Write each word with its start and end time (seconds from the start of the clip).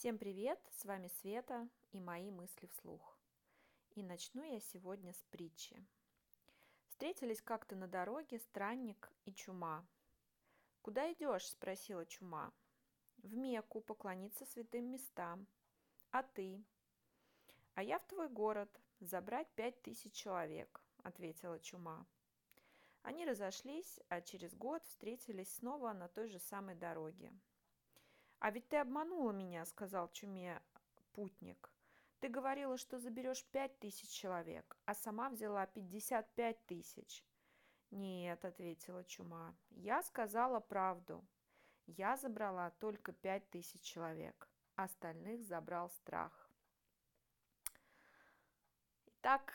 Всем 0.00 0.16
привет! 0.16 0.58
С 0.78 0.86
вами 0.86 1.08
Света 1.20 1.68
и 1.92 2.00
мои 2.00 2.30
мысли 2.30 2.66
вслух. 2.68 3.18
И 3.90 4.02
начну 4.02 4.42
я 4.42 4.58
сегодня 4.58 5.12
с 5.12 5.22
притчи. 5.24 5.76
Встретились 6.88 7.42
как-то 7.42 7.76
на 7.76 7.86
дороге 7.86 8.38
странник 8.38 9.12
и 9.26 9.34
чума. 9.34 9.86
«Куда 10.80 11.12
идешь?»– 11.12 11.50
спросила 11.50 12.06
чума. 12.06 12.50
«В 13.18 13.34
Мекку 13.34 13.82
поклониться 13.82 14.46
святым 14.46 14.86
местам. 14.86 15.46
А 16.12 16.22
ты?» 16.22 16.64
«А 17.74 17.82
я 17.82 17.98
в 17.98 18.06
твой 18.06 18.30
город 18.30 18.70
забрать 19.00 19.50
пять 19.54 19.82
тысяч 19.82 20.14
человек»,– 20.14 20.80
ответила 21.02 21.60
чума. 21.60 22.06
Они 23.02 23.26
разошлись, 23.26 24.00
а 24.08 24.22
через 24.22 24.54
год 24.54 24.82
встретились 24.86 25.56
снова 25.56 25.92
на 25.92 26.08
той 26.08 26.30
же 26.30 26.38
самой 26.38 26.74
дороге– 26.74 27.34
«А 28.40 28.50
ведь 28.50 28.68
ты 28.68 28.78
обманула 28.78 29.32
меня»,— 29.32 29.64
сказал 29.66 30.10
чуме 30.12 30.62
путник. 31.12 31.70
«Ты 32.20 32.28
говорила, 32.28 32.78
что 32.78 32.98
заберешь 32.98 33.44
пять 33.44 33.78
тысяч 33.78 34.08
человек, 34.08 34.78
а 34.86 34.94
сама 34.94 35.28
взяла 35.28 35.66
пятьдесят 35.66 36.26
пять 36.34 36.64
тысяч». 36.64 37.22
«Нет»,— 37.90 38.42
ответила 38.46 39.04
чума,— 39.04 39.54
«я 39.70 40.02
сказала 40.02 40.58
правду. 40.58 41.22
Я 41.86 42.16
забрала 42.16 42.70
только 42.78 43.12
пять 43.12 43.48
тысяч 43.50 43.82
человек, 43.82 44.48
остальных 44.74 45.44
забрал 45.44 45.90
страх». 45.90 46.50
Итак, 49.06 49.52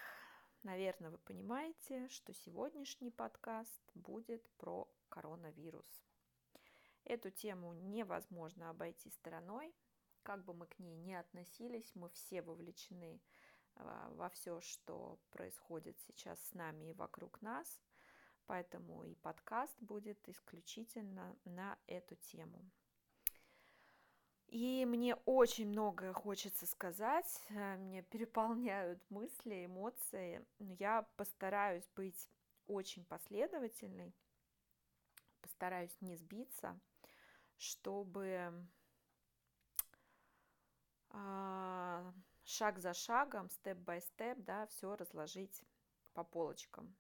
наверное, 0.62 1.10
вы 1.10 1.18
понимаете, 1.18 2.08
что 2.10 2.34
сегодняшний 2.34 3.10
подкаст 3.10 3.82
будет 3.96 4.48
про 4.58 4.88
коронавирус. 5.10 6.06
Эту 7.06 7.30
тему 7.30 7.74
невозможно 7.74 8.72
обойти 8.72 9.12
стороной. 9.12 9.76
Как 10.24 10.44
бы 10.44 10.56
мы 10.56 10.66
к 10.66 10.80
ней 10.80 10.98
ни 10.98 11.14
относились, 11.14 11.94
мы 11.94 12.10
все 12.10 12.42
вовлечены 12.42 13.22
а, 13.76 14.10
во 14.16 14.30
все, 14.30 14.60
что 14.62 15.20
происходит 15.30 16.00
сейчас 16.08 16.44
с 16.48 16.54
нами 16.54 16.90
и 16.90 16.94
вокруг 16.94 17.44
нас. 17.44 17.80
Поэтому 18.48 19.04
и 19.04 19.14
подкаст 19.14 19.76
будет 19.82 20.28
исключительно 20.28 21.38
на 21.46 21.78
эту 21.86 22.16
тему. 22.16 22.72
И 24.48 24.84
мне 24.86 25.16
очень 25.26 25.68
многое 25.68 26.14
хочется 26.14 26.66
сказать, 26.66 27.42
э, 27.50 27.78
мне 27.78 28.02
переполняют 28.04 29.04
мысли, 29.10 29.66
эмоции, 29.66 30.46
но 30.60 30.74
я 30.74 31.04
постараюсь 31.18 31.88
быть 31.96 32.30
очень 32.68 33.06
последовательной, 33.06 34.16
постараюсь 35.42 35.96
не 36.02 36.16
сбиться– 36.16 36.80
чтобы 37.58 38.68
а, 41.10 42.14
шаг 42.44 42.80
за 42.80 42.94
шагом, 42.94 43.50
степ-бай-степ, 43.50 44.38
да, 44.40 44.68
все 44.68 44.96
разложить 44.96 45.64
по 46.14 46.24
полочкам. 46.24 46.96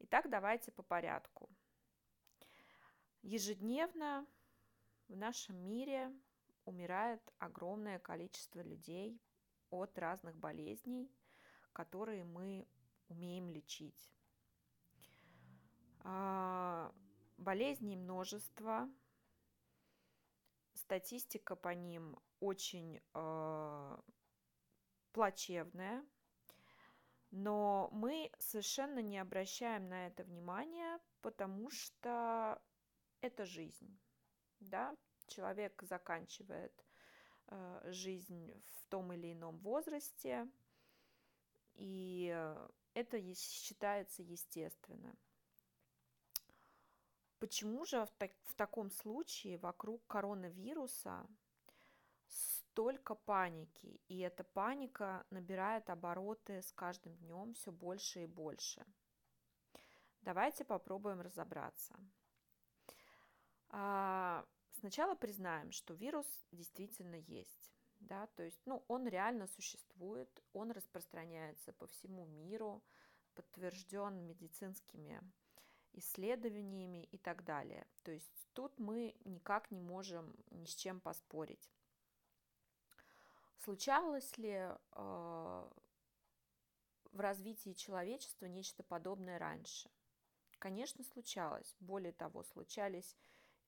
Итак, 0.00 0.30
давайте 0.30 0.72
по 0.72 0.82
порядку. 0.82 1.48
Ежедневно 3.22 4.26
в 5.08 5.16
нашем 5.16 5.56
мире 5.56 6.12
умирает 6.64 7.22
огромное 7.38 7.98
количество 7.98 8.60
людей 8.60 9.20
от 9.70 9.98
разных 9.98 10.36
болезней, 10.36 11.10
которые 11.72 12.24
мы 12.24 12.66
умеем 13.08 13.50
лечить. 13.50 14.10
А, 16.02 16.92
болезней 17.36 17.96
множество, 17.96 18.88
статистика 20.90 21.54
по 21.54 21.68
ним 21.68 22.18
очень 22.40 23.00
э, 23.14 23.96
плачевная, 25.12 26.04
но 27.30 27.88
мы 27.92 28.32
совершенно 28.40 28.98
не 28.98 29.20
обращаем 29.20 29.88
на 29.88 30.08
это 30.08 30.24
внимания, 30.24 30.98
потому 31.20 31.70
что 31.70 32.60
это 33.20 33.44
жизнь, 33.44 34.00
да, 34.58 34.96
человек 35.28 35.80
заканчивает 35.82 36.72
э, 37.46 37.82
жизнь 37.92 38.52
в 38.74 38.84
том 38.88 39.12
или 39.12 39.32
ином 39.32 39.58
возрасте, 39.58 40.50
и 41.74 42.36
это 42.94 43.34
считается 43.36 44.22
естественным. 44.24 45.16
Почему 47.40 47.86
же 47.86 48.04
в, 48.04 48.10
так, 48.18 48.30
в 48.42 48.54
таком 48.54 48.90
случае 48.90 49.56
вокруг 49.56 50.06
коронавируса 50.06 51.26
столько 52.26 53.14
паники, 53.14 54.00
и 54.08 54.18
эта 54.18 54.44
паника 54.44 55.24
набирает 55.30 55.88
обороты 55.88 56.60
с 56.60 56.70
каждым 56.72 57.16
днем 57.16 57.54
все 57.54 57.72
больше 57.72 58.24
и 58.24 58.26
больше? 58.26 58.84
Давайте 60.20 60.66
попробуем 60.66 61.22
разобраться. 61.22 61.98
А, 63.70 64.44
сначала 64.72 65.14
признаем, 65.14 65.72
что 65.72 65.94
вирус 65.94 66.26
действительно 66.52 67.16
есть. 67.16 67.72
Да, 68.00 68.26
то 68.36 68.42
есть, 68.42 68.60
ну, 68.66 68.84
он 68.86 69.08
реально 69.08 69.46
существует, 69.46 70.42
он 70.52 70.72
распространяется 70.72 71.72
по 71.72 71.86
всему 71.86 72.26
миру, 72.26 72.82
подтвержден 73.34 74.26
медицинскими 74.26 75.22
исследованиями 76.00 77.04
и 77.12 77.18
так 77.18 77.44
далее. 77.44 77.86
То 78.02 78.10
есть 78.10 78.48
тут 78.52 78.78
мы 78.78 79.14
никак 79.24 79.70
не 79.70 79.80
можем 79.80 80.34
ни 80.50 80.66
с 80.66 80.74
чем 80.74 81.00
поспорить. 81.00 81.70
Случалось 83.58 84.36
ли 84.38 84.52
э, 84.52 85.68
в 87.12 87.20
развитии 87.20 87.72
человечества 87.74 88.46
нечто 88.46 88.82
подобное 88.82 89.38
раньше? 89.38 89.90
Конечно, 90.58 91.04
случалось. 91.04 91.76
Более 91.80 92.12
того, 92.12 92.42
случались 92.42 93.16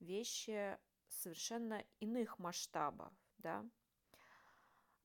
вещи 0.00 0.78
совершенно 1.08 1.84
иных 2.00 2.38
масштабов. 2.38 3.12
Да? 3.38 3.64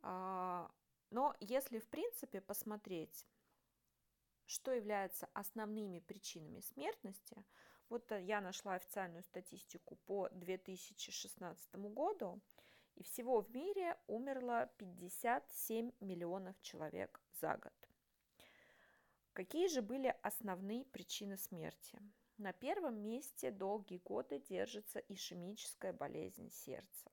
А, 0.02 0.72
но 1.10 1.36
если 1.40 1.80
в 1.80 1.88
принципе 1.88 2.42
посмотреть 2.42 3.26
что 4.48 4.72
является 4.72 5.30
основными 5.34 6.00
причинами 6.00 6.62
смертности. 6.62 7.46
Вот 7.90 8.12
э, 8.12 8.24
я 8.24 8.42
нашла 8.42 8.74
официальную 8.74 9.24
статистику 9.24 9.98
по 10.06 10.30
2016 10.30 11.76
году, 11.76 12.42
и 12.96 13.04
всего 13.04 13.42
в 13.42 13.52
мире 13.52 13.96
умерло 14.08 14.72
57 14.78 15.92
миллионов 16.00 16.60
человек 16.62 17.22
за 17.34 17.58
год. 17.58 17.74
Какие 19.34 19.68
же 19.68 19.84
были 19.84 20.16
основные 20.24 20.84
причины 20.86 21.38
смерти? 21.38 22.00
На 22.38 22.54
первом 22.54 23.02
месте 23.02 23.52
долгие 23.52 23.98
годы 23.98 24.40
держится 24.40 25.00
ишемическая 25.00 25.94
болезнь 25.94 26.50
сердца. 26.50 27.12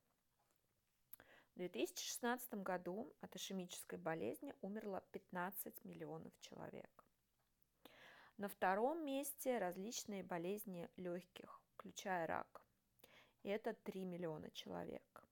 В 1.53 1.57
2016 1.57 2.55
году 2.55 3.15
от 3.21 3.35
ишемической 3.35 3.99
болезни 3.99 4.53
умерло 4.61 5.03
15 5.11 5.85
миллионов 5.85 6.33
человек. 6.39 6.94
На 8.37 8.49
втором 8.49 9.05
месте 9.05 9.59
различные 9.59 10.21
болезни 10.21 10.89
легких, 10.97 11.61
включая 11.69 12.27
рак. 12.27 12.61
Это 13.43 13.73
3 13.73 14.03
миллиона 14.03 14.51
человек. 14.51 15.23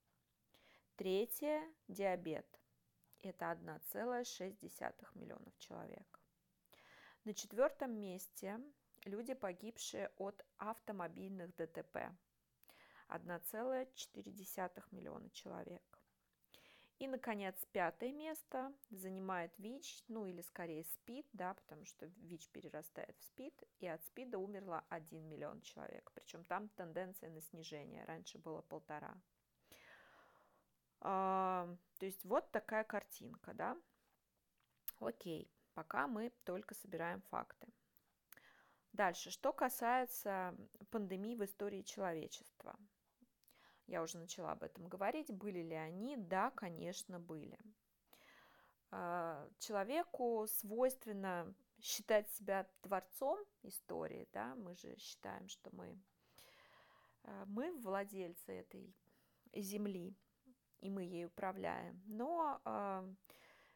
Третье– 0.95 1.61
диабет. 1.89 2.47
Это 3.21 3.51
1,6 3.51 5.05
миллионов 5.15 5.57
человек. 5.57 6.21
На 7.25 7.33
четвертом 7.33 7.91
месте 7.99 8.57
люди, 9.03 9.33
погибшие 9.33 10.09
от 10.15 10.41
автомобильных 10.57 11.53
ДТП. 11.57 12.09
1,4 13.09 14.83
миллиона 14.91 15.29
человек. 15.31 15.92
И, 17.03 17.07
наконец, 17.07 17.55
пятое 17.73 18.13
место 18.13 18.71
занимает 18.89 19.51
ВИЧ, 19.57 20.05
ну 20.07 20.25
или 20.25 20.41
скорее 20.41 20.85
СПИД, 20.85 21.27
да, 21.33 21.53
потому 21.53 21.83
что 21.85 22.05
ВИЧ 22.05 22.47
перерастает 22.47 23.13
в 23.19 23.25
СПИД, 23.25 23.61
и 23.81 23.87
от 23.87 24.01
СПИДа 24.05 24.37
умерло 24.37 24.85
1 24.87 25.27
миллион 25.27 25.59
человек. 25.63 26.09
Причем 26.13 26.45
там 26.45 26.69
тенденция 26.69 27.29
на 27.29 27.41
снижение, 27.41 28.05
раньше 28.05 28.37
было 28.37 28.61
полтора. 28.61 29.17
А, 31.01 31.75
то 31.99 32.05
есть 32.05 32.23
вот 32.23 32.49
такая 32.51 32.85
картинка, 32.85 33.53
да. 33.53 33.77
Окей, 34.99 35.51
пока 35.73 36.07
мы 36.07 36.31
только 36.45 36.73
собираем 36.73 37.19
факты. 37.23 37.67
Дальше, 38.93 39.29
что 39.29 39.51
касается 39.51 40.55
пандемии 40.89 41.35
в 41.35 41.43
истории 41.43 41.81
человечества– 41.81 42.79
я 43.87 44.01
уже 44.01 44.17
начала 44.17 44.51
об 44.51 44.63
этом 44.63 44.87
говорить. 44.87 45.31
Были 45.31 45.59
ли 45.59 45.75
они? 45.75 46.17
Да, 46.17 46.51
конечно, 46.51 47.19
были. 47.19 47.57
А, 48.91 49.49
человеку 49.59 50.45
свойственно 50.47 51.53
считать 51.81 52.29
себя 52.31 52.67
творцом 52.81 53.39
истории, 53.63 54.27
да, 54.31 54.55
мы 54.55 54.75
же 54.75 54.95
считаем, 54.97 55.47
что 55.49 55.69
мы, 55.73 55.97
а, 57.23 57.45
мы 57.47 57.71
владельцы 57.73 58.51
этой 58.51 58.95
земли. 59.53 60.15
и 60.81 60.89
мы 60.89 61.03
ей 61.03 61.25
управляем, 61.27 62.01
но 62.07 62.59
э, 62.65 63.13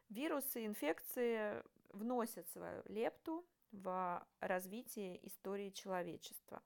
вирусы, 0.10 0.66
инфекции 0.66 1.64
вносят 1.94 2.50
свою 2.50 2.84
лепту 2.88 3.46
в 3.72 4.28
развитие 4.42 5.26
истории 5.26 5.70
человечества. 5.70 6.62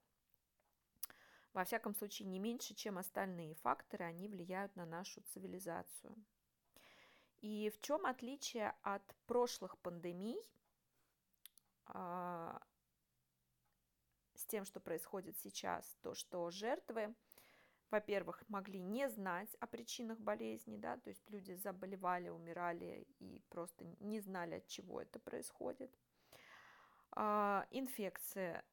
Во 1.53 1.65
всяком 1.65 1.93
случае, 1.95 2.27
не 2.27 2.39
меньше, 2.39 2.73
чем 2.73 2.97
остальные 2.97 3.55
факторы, 3.55 4.05
они 4.05 4.27
влияют 4.27 4.75
на 4.75 4.85
нашу 4.85 5.21
цивилизацию. 5.21 6.15
И 7.41 7.69
в 7.71 7.81
чем 7.81 8.05
отличие 8.05 8.73
от 8.83 9.03
прошлых 9.25 9.77
пандемий 9.79 10.37
а, 11.85 12.61
с 14.35 14.45
тем, 14.45 14.63
что 14.63 14.79
происходит 14.79 15.37
сейчас, 15.39 15.97
то, 16.01 16.13
что 16.13 16.49
жертвы, 16.51 17.13
во-первых, 17.89 18.43
могли 18.47 18.79
не 18.79 19.09
знать 19.09 19.53
о 19.59 19.67
причинах 19.67 20.19
болезни, 20.19 20.77
да, 20.77 20.97
то 20.97 21.09
есть 21.09 21.29
люди 21.29 21.53
заболевали, 21.53 22.29
умирали 22.29 23.07
и 23.19 23.41
просто 23.49 23.83
не 23.99 24.21
знали, 24.21 24.55
от 24.55 24.67
чего 24.67 25.01
это 25.01 25.19
происходит. 25.19 25.93
А, 27.11 27.67
инфекции 27.71 28.63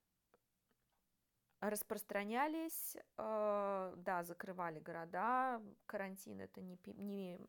распространялись, 1.61 2.97
э, 3.17 3.95
да, 3.97 4.23
закрывали 4.23 4.81
города, 4.81 5.61
карантин 5.87 6.41
это 6.41 6.61
не, 6.61 6.79
не 6.95 7.41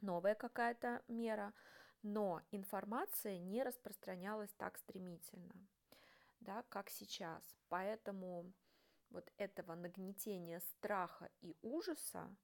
новая 0.00 0.34
какая-то 0.34 1.02
мера, 1.08 1.52
но 2.02 2.42
информация 2.52 3.38
не 3.38 3.62
распространялась 3.62 4.52
так 4.56 4.78
стремительно, 4.78 5.54
да, 6.40 6.62
как 6.68 6.90
сейчас. 6.90 7.42
Поэтому 7.68 8.52
вот 9.10 9.30
этого 9.36 9.74
нагнетения 9.74 10.60
страха 10.60 11.30
и 11.40 11.56
ужаса 11.62 12.34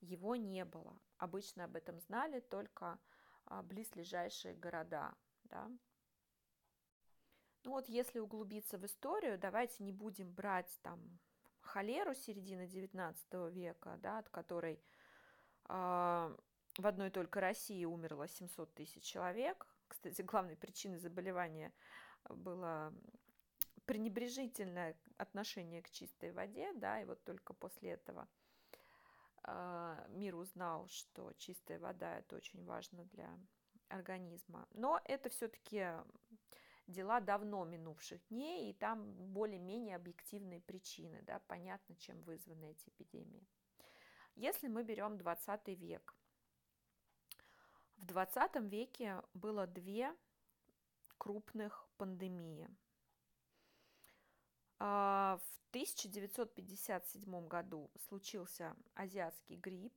его 0.00 0.36
не 0.36 0.64
было. 0.64 1.00
Обычно 1.18 1.64
об 1.64 1.76
этом 1.76 1.98
знали 2.00 2.40
только 2.40 2.98
а, 3.46 3.62
близлежащие 3.62 4.54
города, 4.54 5.14
да, 5.44 5.70
ну 7.64 7.72
вот 7.72 7.88
если 7.88 8.18
углубиться 8.18 8.78
в 8.78 8.86
историю, 8.86 9.38
давайте 9.38 9.82
не 9.84 9.92
будем 9.92 10.32
брать 10.32 10.78
там 10.82 11.18
холеру 11.60 12.14
середины 12.14 12.66
XIX 12.66 13.50
века, 13.50 13.98
да, 14.02 14.18
от 14.18 14.28
которой 14.28 14.82
э, 15.68 16.36
в 16.78 16.86
одной 16.86 17.10
только 17.10 17.40
России 17.40 17.84
умерло 17.84 18.28
700 18.28 18.74
тысяч 18.74 19.02
человек. 19.02 19.66
Кстати, 19.88 20.22
главной 20.22 20.56
причиной 20.56 20.98
заболевания 20.98 21.72
было 22.28 22.94
пренебрежительное 23.86 24.96
отношение 25.16 25.82
к 25.82 25.90
чистой 25.90 26.32
воде, 26.32 26.72
да, 26.74 27.00
и 27.00 27.04
вот 27.04 27.22
только 27.24 27.54
после 27.54 27.90
этого 27.90 28.28
э, 29.44 30.06
мир 30.10 30.36
узнал, 30.36 30.88
что 30.88 31.32
чистая 31.34 31.78
вода 31.78 32.18
это 32.18 32.36
очень 32.36 32.64
важно 32.64 33.04
для 33.06 33.28
организма. 33.88 34.66
Но 34.72 35.00
это 35.04 35.28
все-таки 35.28 35.88
дела 36.90 37.20
давно 37.20 37.64
минувших 37.64 38.20
дней, 38.28 38.70
и 38.70 38.74
там 38.74 39.12
более-менее 39.32 39.96
объективные 39.96 40.60
причины, 40.60 41.22
да, 41.22 41.40
понятно, 41.46 41.96
чем 41.96 42.20
вызваны 42.22 42.72
эти 42.72 42.88
эпидемии. 42.88 43.46
Если 44.34 44.68
мы 44.68 44.82
берем 44.84 45.18
20 45.18 45.68
век, 45.68 46.14
в 47.96 48.06
20 48.06 48.56
веке 48.70 49.22
было 49.34 49.66
две 49.66 50.14
крупных 51.18 51.86
пандемии. 51.98 52.68
А, 54.78 55.38
в 55.38 55.60
1957 55.70 57.46
году 57.46 57.90
случился 58.08 58.74
азиатский 58.94 59.56
грипп, 59.56 59.92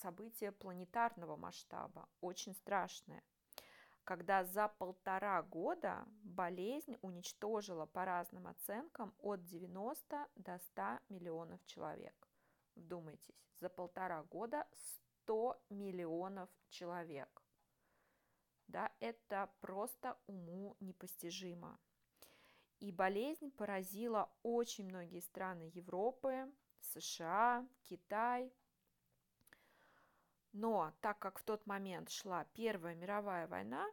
событие 0.00 0.52
планетарного 0.52 1.36
масштаба, 1.36 2.08
очень 2.20 2.54
страшное 2.54 3.22
когда 4.10 4.42
за 4.42 4.66
полтора 4.66 5.40
года 5.40 6.04
болезнь 6.24 6.96
уничтожила 7.00 7.86
по 7.86 8.04
разным 8.04 8.48
оценкам 8.48 9.14
от 9.20 9.44
90 9.44 10.26
до 10.34 10.58
100 10.58 10.98
миллионов 11.10 11.64
человек. 11.66 12.28
Вдумайтесь, 12.74 13.46
за 13.60 13.68
полтора 13.68 14.24
года 14.24 14.66
100 15.22 15.62
миллионов 15.70 16.50
человек. 16.70 17.40
Да, 18.66 18.90
это 18.98 19.48
просто 19.60 20.18
уму 20.26 20.76
непостижимо. 20.80 21.78
И 22.80 22.90
болезнь 22.90 23.52
поразила 23.52 24.28
очень 24.42 24.86
многие 24.86 25.20
страны 25.20 25.70
Европы, 25.72 26.52
США, 26.80 27.64
Китай. 27.84 28.52
Но 30.52 30.92
так 31.00 31.20
как 31.20 31.38
в 31.38 31.44
тот 31.44 31.64
момент 31.66 32.10
шла 32.10 32.44
Первая 32.54 32.96
мировая 32.96 33.46
война, 33.46 33.86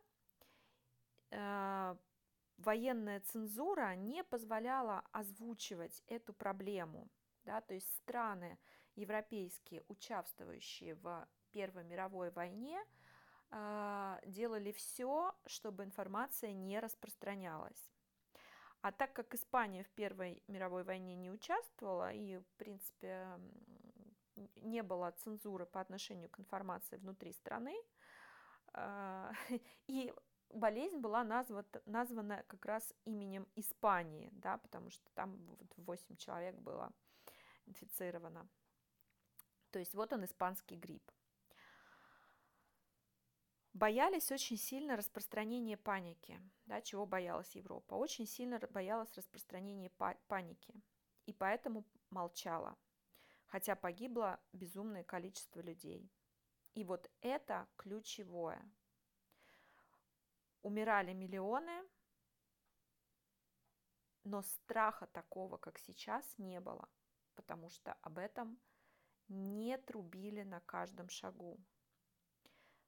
военная 1.31 3.19
цензура 3.21 3.95
не 3.95 4.23
позволяла 4.23 5.03
озвучивать 5.11 6.03
эту 6.07 6.33
проблему. 6.33 7.09
Да, 7.45 7.61
то 7.61 7.73
есть 7.73 7.93
страны 7.95 8.59
европейские, 8.95 9.83
участвующие 9.87 10.95
в 10.95 11.27
Первой 11.51 11.83
мировой 11.85 12.29
войне, 12.31 12.83
э, 13.51 14.19
делали 14.25 14.71
все, 14.71 15.33
чтобы 15.45 15.83
информация 15.83 16.51
не 16.51 16.79
распространялась. 16.79 17.91
А 18.81 18.91
так 18.91 19.13
как 19.13 19.33
Испания 19.33 19.83
в 19.83 19.89
Первой 19.89 20.43
мировой 20.47 20.83
войне 20.83 21.15
не 21.15 21.31
участвовала 21.31 22.11
и, 22.11 22.37
в 22.37 22.53
принципе, 22.57 23.27
не 24.55 24.83
было 24.83 25.11
цензуры 25.11 25.65
по 25.65 25.79
отношению 25.79 26.29
к 26.29 26.39
информации 26.39 26.97
внутри 26.97 27.31
страны, 27.33 27.75
э, 28.73 29.31
и 29.87 30.13
болезнь 30.49 30.97
была 30.97 31.23
названа, 31.23 31.65
названа 31.85 32.43
как 32.47 32.65
раз 32.65 32.93
именем 33.05 33.47
Испании, 33.55 34.29
да, 34.33 34.57
потому 34.57 34.89
что 34.89 35.09
там 35.13 35.37
вот 35.45 35.73
8 35.77 36.15
человек 36.17 36.55
было 36.55 36.91
инфицировано. 37.65 38.47
То 39.71 39.79
есть 39.79 39.93
вот 39.93 40.13
он, 40.13 40.25
испанский 40.25 40.75
грипп. 40.75 41.11
Боялись 43.73 44.31
очень 44.31 44.57
сильно 44.57 44.95
распространения 44.95 45.77
паники. 45.77 46.41
Да, 46.65 46.81
чего 46.81 47.05
боялась 47.05 47.55
Европа? 47.55 47.93
Очень 47.93 48.25
сильно 48.25 48.59
боялась 48.71 49.13
распространения 49.15 49.91
паники. 50.27 50.73
И 51.27 51.33
поэтому 51.33 51.85
молчала. 52.09 52.75
Хотя 53.45 53.75
погибло 53.75 54.39
безумное 54.51 55.03
количество 55.03 55.59
людей. 55.59 56.11
И 56.73 56.83
вот 56.83 57.11
это 57.21 57.67
ключевое 57.75 58.67
умирали 60.67 61.13
миллионы, 61.13 61.81
но 64.25 64.41
страха 64.41 65.07
такого, 65.07 65.57
как 65.57 65.79
сейчас, 65.79 66.37
не 66.37 66.59
было, 66.59 66.89
потому 67.35 67.69
что 67.69 67.93
об 68.01 68.17
этом 68.17 68.59
не 69.29 69.77
трубили 69.77 70.43
на 70.43 70.59
каждом 70.59 71.09
шагу. 71.09 71.57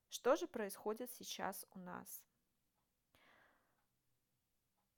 Что 0.10 0.36
же 0.36 0.48
происходит 0.48 1.10
сейчас 1.14 1.66
у 1.72 1.80
нас? 1.80 2.26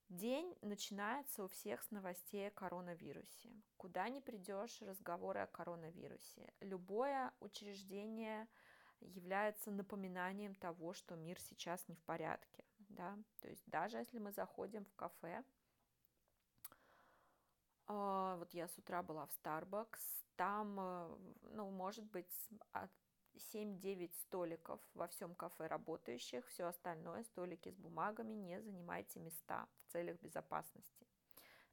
День 0.09 0.57
начинается 0.61 1.43
у 1.43 1.47
всех 1.47 1.83
с 1.83 1.91
новостей 1.91 2.47
о 2.47 2.51
коронавирусе. 2.51 3.61
Куда 3.77 4.09
ни 4.09 4.19
придешь, 4.19 4.81
разговоры 4.81 5.41
о 5.41 5.47
коронавирусе. 5.47 6.51
Любое 6.59 7.31
учреждение– 7.39 8.47
является 9.01 9.71
напоминанием 9.71 10.55
того, 10.55 10.93
что 10.93 11.15
мир 11.15 11.39
сейчас 11.39 11.87
не 11.87 11.95
в 11.95 12.03
порядке. 12.03 12.63
Да? 12.95 13.17
То 13.39 13.49
есть 13.49 13.63
даже 13.67 13.97
если 13.97 14.19
мы 14.19 14.31
заходим 14.31 14.85
в 14.85 14.95
кафе, 14.95 15.43
а, 17.87 18.37
вот 18.37 18.53
я 18.53 18.67
с 18.67 18.77
утра 18.77 19.03
была 19.03 19.25
в 19.25 19.31
Starbucks, 19.31 19.99
там, 20.35 20.79
э, 20.79 21.17
ну, 21.51 21.69
может 21.69 22.05
быть, 22.05 22.49
7-9 23.35 24.13
столиков 24.15 24.79
во 24.93 25.07
всем 25.07 25.35
кафе 25.35 25.67
работающих, 25.67 26.47
все 26.47 26.65
остальное 26.65 27.23
столики 27.23 27.69
с 27.69 27.75
бумагами, 27.75 28.33
не 28.33 28.61
занимайте 28.61 29.19
места 29.19 29.67
в 29.87 29.91
целях 29.91 30.19
безопасности. 30.21 31.07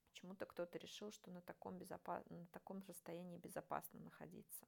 Почему-то 0.09 0.47
кто-то 0.47 0.79
решил, 0.79 1.13
что 1.13 1.31
на 1.31 1.41
таком, 1.43 1.79
безопас... 1.79 2.25
на 2.31 2.47
таком 2.47 2.83
расстоянии 2.87 3.39
безопасно 3.39 4.01
находиться. 4.01 4.67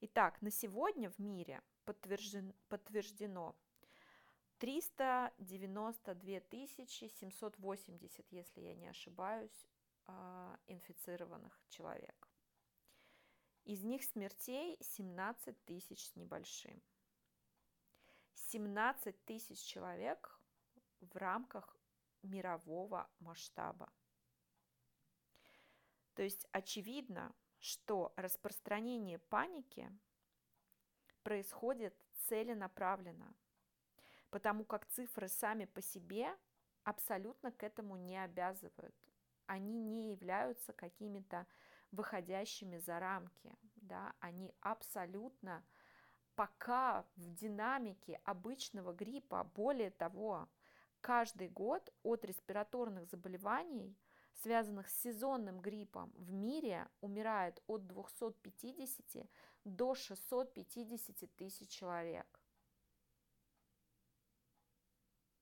Итак, 0.00 0.40
на 0.42 0.50
сегодня 0.50 1.10
в 1.10 1.18
мире 1.18 1.62
подтверждено, 1.84 2.52
подтверждено 2.68 3.56
392 4.58 6.40
780, 7.08 8.32
если 8.32 8.60
я 8.60 8.74
не 8.74 8.88
ошибаюсь, 8.88 9.68
а, 10.06 10.58
инфицированных 10.66 11.60
человек. 11.68 12.28
Из 13.64 13.82
них 13.84 14.02
смертей 14.02 14.78
17 14.80 15.64
тысяч 15.64 16.06
с 16.08 16.16
небольшим. 16.16 16.82
17 18.34 19.24
тысяч 19.24 19.58
человек 19.60 20.40
в 21.00 21.16
рамках 21.16 21.76
мирового 22.22 23.08
масштаба. 23.20 23.92
То 26.14 26.22
есть 26.22 26.48
очевидно, 26.50 27.34
что 27.60 28.12
распространение 28.16 29.18
паники 29.18 29.92
происходит 31.22 31.94
целенаправленно, 32.28 33.34
потому 34.30 34.64
как 34.64 34.86
цифры 34.86 35.28
сами 35.28 35.64
по 35.64 35.80
себе 35.80 36.28
абсолютно 36.84 37.52
к 37.52 37.62
этому 37.62 37.96
не 37.96 38.22
обязывают. 38.22 38.94
Они 39.46 39.78
не 39.78 40.10
являются 40.10 40.72
какими-то 40.72 41.46
выходящими 41.90 42.78
за 42.78 42.98
рамки, 42.98 43.56
да, 43.76 44.12
они 44.20 44.54
абсолютно 44.60 45.64
пока 46.34 47.06
в 47.16 47.34
динамике 47.34 48.20
обычного 48.24 48.92
гриппа, 48.92 49.44
более 49.54 49.90
того, 49.90 50.48
каждый 51.00 51.48
год 51.48 51.92
от 52.02 52.24
респираторных 52.24 53.08
заболеваний– 53.08 53.96
связанных 54.42 54.88
с 54.88 55.02
сезонным 55.02 55.60
гриппом 55.60 56.12
в 56.14 56.32
мире 56.32 56.88
умирает 57.00 57.62
от 57.66 57.86
250 57.86 59.28
до 59.64 59.94
650 59.94 61.36
тысяч 61.36 61.68
человек. 61.68 62.37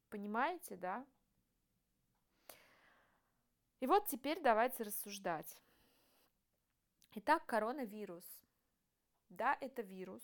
Понимаете, 0.09 0.77
да? 0.77 1.07
И 3.81 3.87
вот 3.87 4.07
теперь 4.09 4.41
давайте 4.41 4.85
рассуждать. 4.85 5.61
Итак, 7.13 7.45
коронавирус. 7.47 8.25
Да, 9.29 9.57
это 9.61 9.83
вирус. 9.83 10.23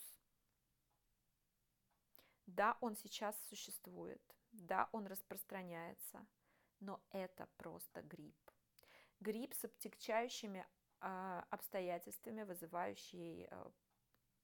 Да, 2.47 2.77
он 2.81 2.97
сейчас 2.97 3.37
существует. 3.49 4.23
Да, 4.53 4.89
он 4.93 5.07
распространяется. 5.07 6.27
Но 6.81 7.03
это 7.11 7.49
просто 7.57 8.03
грипп 8.03 8.53
грипп 9.23 9.55
с 9.55 9.65
обтекчающими 9.65 10.67
а, 11.01 11.47
обстоятельствами, 11.51 12.43
вызывающий 12.43 13.47
а, 13.51 13.71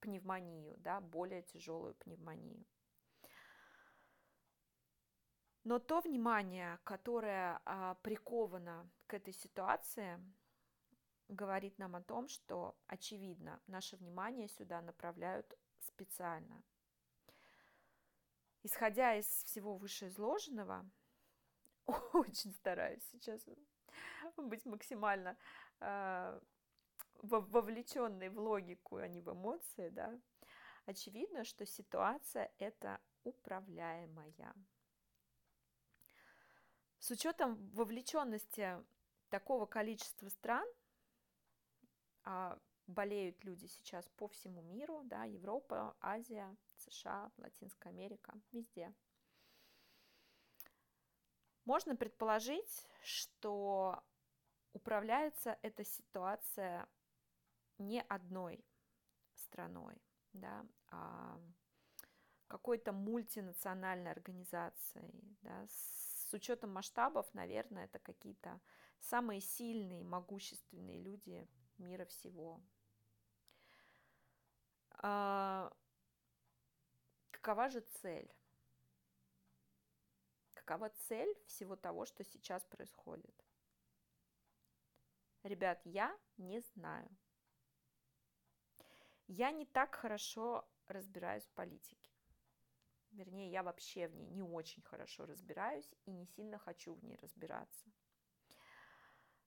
пневмонию, 0.01 0.77
да, 0.79 1.01
более 1.01 1.43
тяжелую 1.43 1.95
пневмонию. 1.97 2.65
Но 5.69 5.79
то 5.79 6.01
внимание, 6.01 6.79
которое 6.83 7.61
а, 7.67 7.95
приковано 7.97 8.89
к 9.07 9.13
этой 9.13 9.35
ситуации, 9.35 10.19
говорит 11.29 11.77
нам 11.79 11.95
о 11.95 12.01
том, 12.01 12.27
что, 12.27 12.75
очевидно, 12.87 13.61
наше 13.67 13.97
внимание 13.97 14.49
сюда 14.49 14.81
направляют 14.81 15.59
специально. 15.81 16.63
Исходя 18.63 19.15
из 19.15 19.27
всего 19.27 19.77
вышеизложенного, 19.77 20.89
очень 22.15 22.55
стараюсь 22.55 23.05
сейчас 23.13 23.45
быть 24.39 24.65
максимально 24.65 25.37
э, 25.81 26.41
вовлеченной 27.21 28.31
в 28.31 28.39
логику, 28.39 28.97
а 28.97 29.07
не 29.07 29.21
в 29.21 29.31
эмоции, 29.31 29.91
да, 29.91 30.19
очевидно, 30.87 31.45
что 31.45 31.67
ситуация 31.67 32.51
это 32.59 33.03
управляемая. 33.23 34.55
С 36.99 37.11
учетом 37.11 37.57
вовлеченности 37.71 38.85
такого 39.29 39.67
количества 39.67 40.29
стран, 40.29 40.67
а 42.25 42.59
болеют 42.87 43.45
люди 43.45 43.67
сейчас 43.67 44.09
по 44.17 44.29
всему 44.29 44.63
миру, 44.63 45.03
да, 45.05 45.25
Европа, 45.25 45.97
Азия, 46.01 46.57
США, 46.77 47.31
Латинская 47.37 47.91
Америка, 47.91 48.35
везде– 48.53 48.95
можно 51.69 51.95
предположить, 51.95 52.87
что 53.03 54.03
управляется 54.73 55.59
эта 55.61 55.85
ситуация 55.85 56.89
не 57.77 58.01
одной 58.01 58.65
страной, 59.35 60.01
да, 60.33 60.65
а 60.91 61.39
какой-то 62.47 62.93
мультинациональной 62.93 64.11
организацией. 64.11 65.37
Да, 65.43 65.67
с 65.69 66.08
учетом 66.35 66.73
масштабов, 66.73 67.33
наверное, 67.35 67.85
это 67.85 67.99
какие-то 67.99 68.61
самые 69.01 69.41
сильные, 69.41 70.05
могущественные 70.05 71.01
люди 71.01 71.49
мира 71.79 72.05
всего. 72.05 72.61
А, 74.91 75.73
какова 77.31 77.69
же 77.69 77.81
цель? 77.81 78.31
какова 80.69 80.91
цель 81.09 81.35
всего 81.47 81.77
того, 81.77 82.05
что 82.05 82.25
сейчас 82.25 82.63
происходит? 82.67 83.35
Ребят, 85.43 85.81
я 85.85 86.15
не 86.37 86.61
знаю. 86.61 87.09
Я 89.29 89.51
не 89.51 89.65
так 89.65 89.95
хорошо 89.95 90.69
разбираюсь 90.87 91.47
в 91.47 91.53
политике. 91.55 92.11
Вернее, 93.19 93.51
я 93.51 93.65
вообще 93.65 94.07
в 94.07 94.15
ней 94.15 94.29
не 94.31 94.43
очень 94.43 94.81
хорошо 94.83 95.27
разбираюсь 95.27 95.93
и 96.05 96.13
не 96.13 96.25
сильно 96.25 96.57
хочу 96.57 96.95
в 96.95 97.03
ней 97.03 97.17
разбираться. 97.17 97.91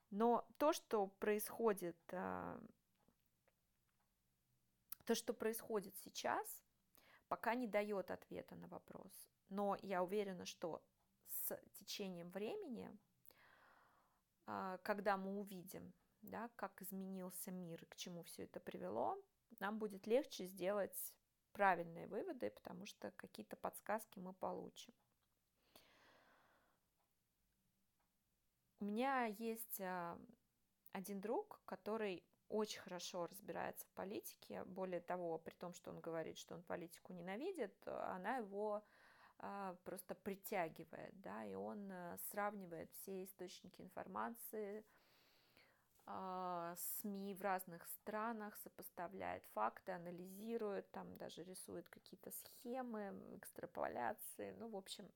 Но 0.09 0.45
то, 0.57 0.73
что 0.73 1.07
происходит, 1.07 1.97
а, 2.11 2.61
то, 5.05 5.15
что 5.15 5.33
происходит 5.33 5.95
сейчас, 5.99 6.61
пока 7.29 7.55
не 7.55 7.65
дает 7.65 8.11
ответа 8.11 8.55
на 8.55 8.67
вопрос. 8.67 9.13
Но 9.47 9.77
я 9.81 10.03
уверена, 10.03 10.45
что 10.45 10.83
с 11.27 11.57
течением 11.75 12.29
времени, 12.29 12.91
а, 14.47 14.79
когда 14.79 15.15
мы 15.15 15.39
увидим, 15.39 15.93
да, 16.23 16.49
как 16.57 16.81
изменился 16.81 17.51
мир 17.51 17.85
к 17.85 17.95
чему 17.95 18.23
все 18.23 18.43
это 18.43 18.59
привело, 18.59 19.17
нам 19.59 19.79
будет 19.79 20.07
легче 20.07 20.45
сделать 20.45 21.13
правильные 21.53 22.07
выводы, 22.07 22.49
потому 22.49 22.85
что 22.85 23.11
какие-то 23.11 23.55
подсказки 23.55 24.19
мы 24.19 24.33
получим. 24.33 24.93
У 28.79 28.85
меня 28.85 29.25
есть 29.25 29.79
а, 29.81 30.17
один 30.91 31.21
друг, 31.21 31.61
который 31.65 32.23
очень 32.49 32.81
хорошо 32.81 33.27
разбирается 33.27 33.85
в 33.85 33.91
политике. 33.91 34.63
Более 34.65 35.01
того, 35.01 35.37
при 35.37 35.53
том, 35.53 35.73
что 35.73 35.91
он 35.91 35.99
говорит, 35.99 36.37
что 36.37 36.55
он 36.55 36.63
политику 36.63 37.13
ненавидит, 37.13 37.75
она 37.85 38.37
его 38.37 38.83
а, 39.43 39.75
просто 39.83 40.15
притягивает, 40.15 41.19
да, 41.19 41.43
и 41.45 41.55
он 41.55 41.91
э, 41.91 42.17
сравнивает 42.29 42.91
все 42.91 43.23
источники 43.23 43.81
информации, 43.81 44.79
а, 44.79 45.00
СМИ 47.01 47.35
в 47.35 47.41
разных 47.41 47.87
странах, 47.87 48.57
сопоставляет 48.57 49.43
факты, 49.53 49.91
анализирует, 49.91 50.89
там 50.91 51.15
даже 51.17 51.43
рисует 51.43 51.87
какие-то 51.89 52.31
схемы, 52.31 53.13
экстраполяции, 53.37 54.53
ну, 54.57 54.67
в 54.69 54.75
общем, 54.75 55.09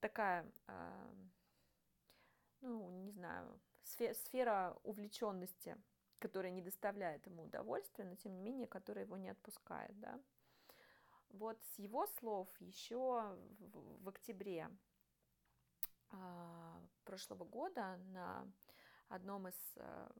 такая, 0.00 0.50
а, 0.66 1.10
ну, 2.60 2.90
не 2.90 3.10
знаю, 3.10 3.60
сфера 3.82 4.78
увлеченности, 4.84 5.76
которая 6.18 6.52
не 6.52 6.62
доставляет 6.62 7.26
ему 7.26 7.44
удовольствия, 7.44 8.04
но 8.04 8.16
тем 8.16 8.34
не 8.34 8.42
менее, 8.42 8.66
которая 8.66 9.04
его 9.04 9.16
не 9.16 9.30
отпускает, 9.30 9.98
да. 10.00 10.20
Вот 11.30 11.62
с 11.62 11.78
его 11.78 12.06
слов 12.18 12.48
еще 12.58 13.36
в, 13.58 14.04
в 14.04 14.08
октябре 14.08 14.68
а, 16.10 16.80
прошлого 17.04 17.44
года 17.44 17.98
на 18.08 18.50
одном 19.08 19.48
из 19.48 19.76
а, 19.76 20.10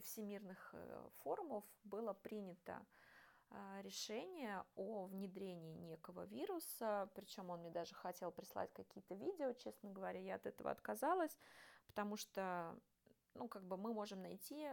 всемирных 0.00 0.70
э, 0.72 1.08
форумов 1.22 1.64
было 1.84 2.12
принято 2.12 2.84
а, 3.50 3.80
решение 3.82 4.64
о 4.74 5.06
внедрении 5.06 5.74
некого 5.74 6.26
вируса, 6.26 7.10
причем 7.14 7.50
он 7.50 7.60
мне 7.60 7.70
даже 7.70 7.94
хотел 7.94 8.32
прислать 8.32 8.72
какие-то 8.72 9.14
видео, 9.14 9.52
честно 9.52 9.90
говоря, 9.90 10.20
я 10.20 10.36
от 10.36 10.46
этого 10.46 10.70
отказалась, 10.70 11.38
потому 11.86 12.16
что, 12.16 12.78
ну, 13.34 13.48
как 13.48 13.64
бы 13.64 13.76
мы 13.76 13.92
можем 13.92 14.22
найти 14.22 14.68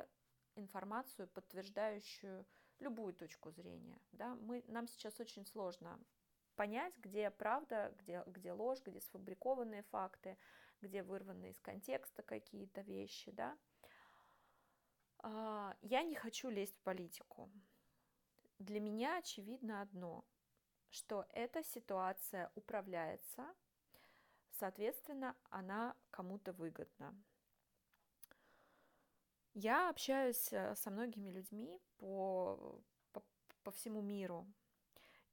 информацию, 0.56 1.28
подтверждающую 1.28 2.46
любую 2.80 3.14
точку 3.14 3.52
зрения. 3.52 4.00
Да? 4.12 4.36
Мы, 4.36 4.64
нам 4.68 4.88
сейчас 4.88 5.20
очень 5.20 5.46
сложно 5.46 6.00
понять, 6.56 6.98
где 6.98 7.30
правда, 7.30 7.94
где, 8.00 8.24
где 8.28 8.52
ложь, 8.52 8.82
где 8.84 9.00
сфабрикованные 9.00 9.84
факты, 9.84 10.38
где 10.82 11.04
вырваны 11.04 11.52
из 11.52 11.60
контекста 11.60 12.24
какие-то 12.24 12.82
вещи. 12.82 13.32
Да? 13.32 13.58
А, 15.20 15.76
я 15.82 16.04
не 16.04 16.16
хочу 16.16 16.50
лезть 16.50 16.76
в 16.76 16.82
политику. 16.82 17.52
Для 18.60 18.80
меня 18.80 19.18
очевидно 19.18 19.82
одно, 19.82 20.26
что 20.90 21.26
эта 21.30 21.64
ситуация 21.64 22.52
управляется, 22.56 23.48
соответственно, 24.52 25.36
она 25.50 25.96
кому-то 26.12 26.54
выгодна. 26.54 27.16
Я 29.54 29.90
общаюсь 29.90 30.54
э, 30.54 30.76
со 30.76 30.92
многими 30.92 31.30
людьми 31.30 31.82
по, 31.98 32.80
по, 33.12 33.22
по 33.64 33.72
всему 33.72 34.02
миру 34.02 34.48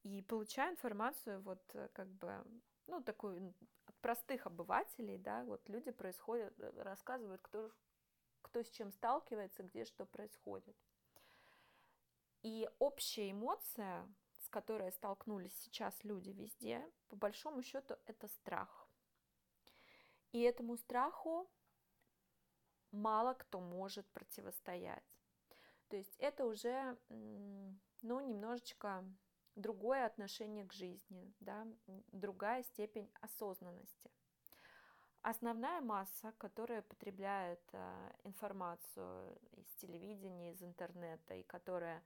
и 0.03 0.23
получаю 0.23 0.73
информацию 0.73 1.41
вот 1.43 1.63
э, 1.75 1.89
как 1.93 2.09
бы, 2.09 2.45
ну, 2.87 3.01
такую 3.03 3.55
простых 4.01 4.47
обывателей, 4.47 5.19
да, 5.19 5.45
вот 5.45 5.69
люди 5.69 5.91
происходят, 5.91 6.59
э, 6.61 6.83
рассказывают, 6.83 7.41
кто, 7.43 7.71
кто 8.43 8.63
с 8.63 8.71
чем 8.71 8.93
сталкивается, 8.93 9.63
где 9.63 9.85
что 9.85 10.07
происходит. 10.07 10.77
И 12.43 12.69
общая 12.79 13.31
эмоция, 13.31 14.09
с 14.39 14.49
которой 14.49 14.93
столкнулись 14.93 15.57
сейчас 15.61 16.05
люди 16.05 16.31
везде, 16.31 16.89
по 17.09 17.17
большому 17.17 17.63
счету, 17.63 17.97
это 18.07 18.29
страх. 18.29 18.89
И 20.33 20.41
этому 20.43 20.77
страху 20.77 21.51
мало 22.91 23.35
кто 23.35 23.61
может 23.61 24.07
противостоять. 24.13 25.05
То 25.89 25.97
есть 25.97 26.15
это 26.19 26.45
уже, 26.45 26.97
ну, 27.09 28.21
немножечко 28.21 29.05
другое 29.57 30.07
отношение 30.07 30.65
к 30.65 30.73
жизни, 30.73 31.33
да, 31.41 31.67
другая 32.13 32.63
степень 32.63 33.11
осознанности. 33.21 34.11
Основная 35.23 35.81
масса, 35.81 36.33
которая 36.39 36.83
потребляет 36.83 37.61
э, 37.73 38.13
информацию 38.25 39.37
из 39.53 39.67
телевидения, 39.75 40.53
из 40.53 40.63
интернета 40.63 41.35
и 41.35 41.43
которая 41.43 42.03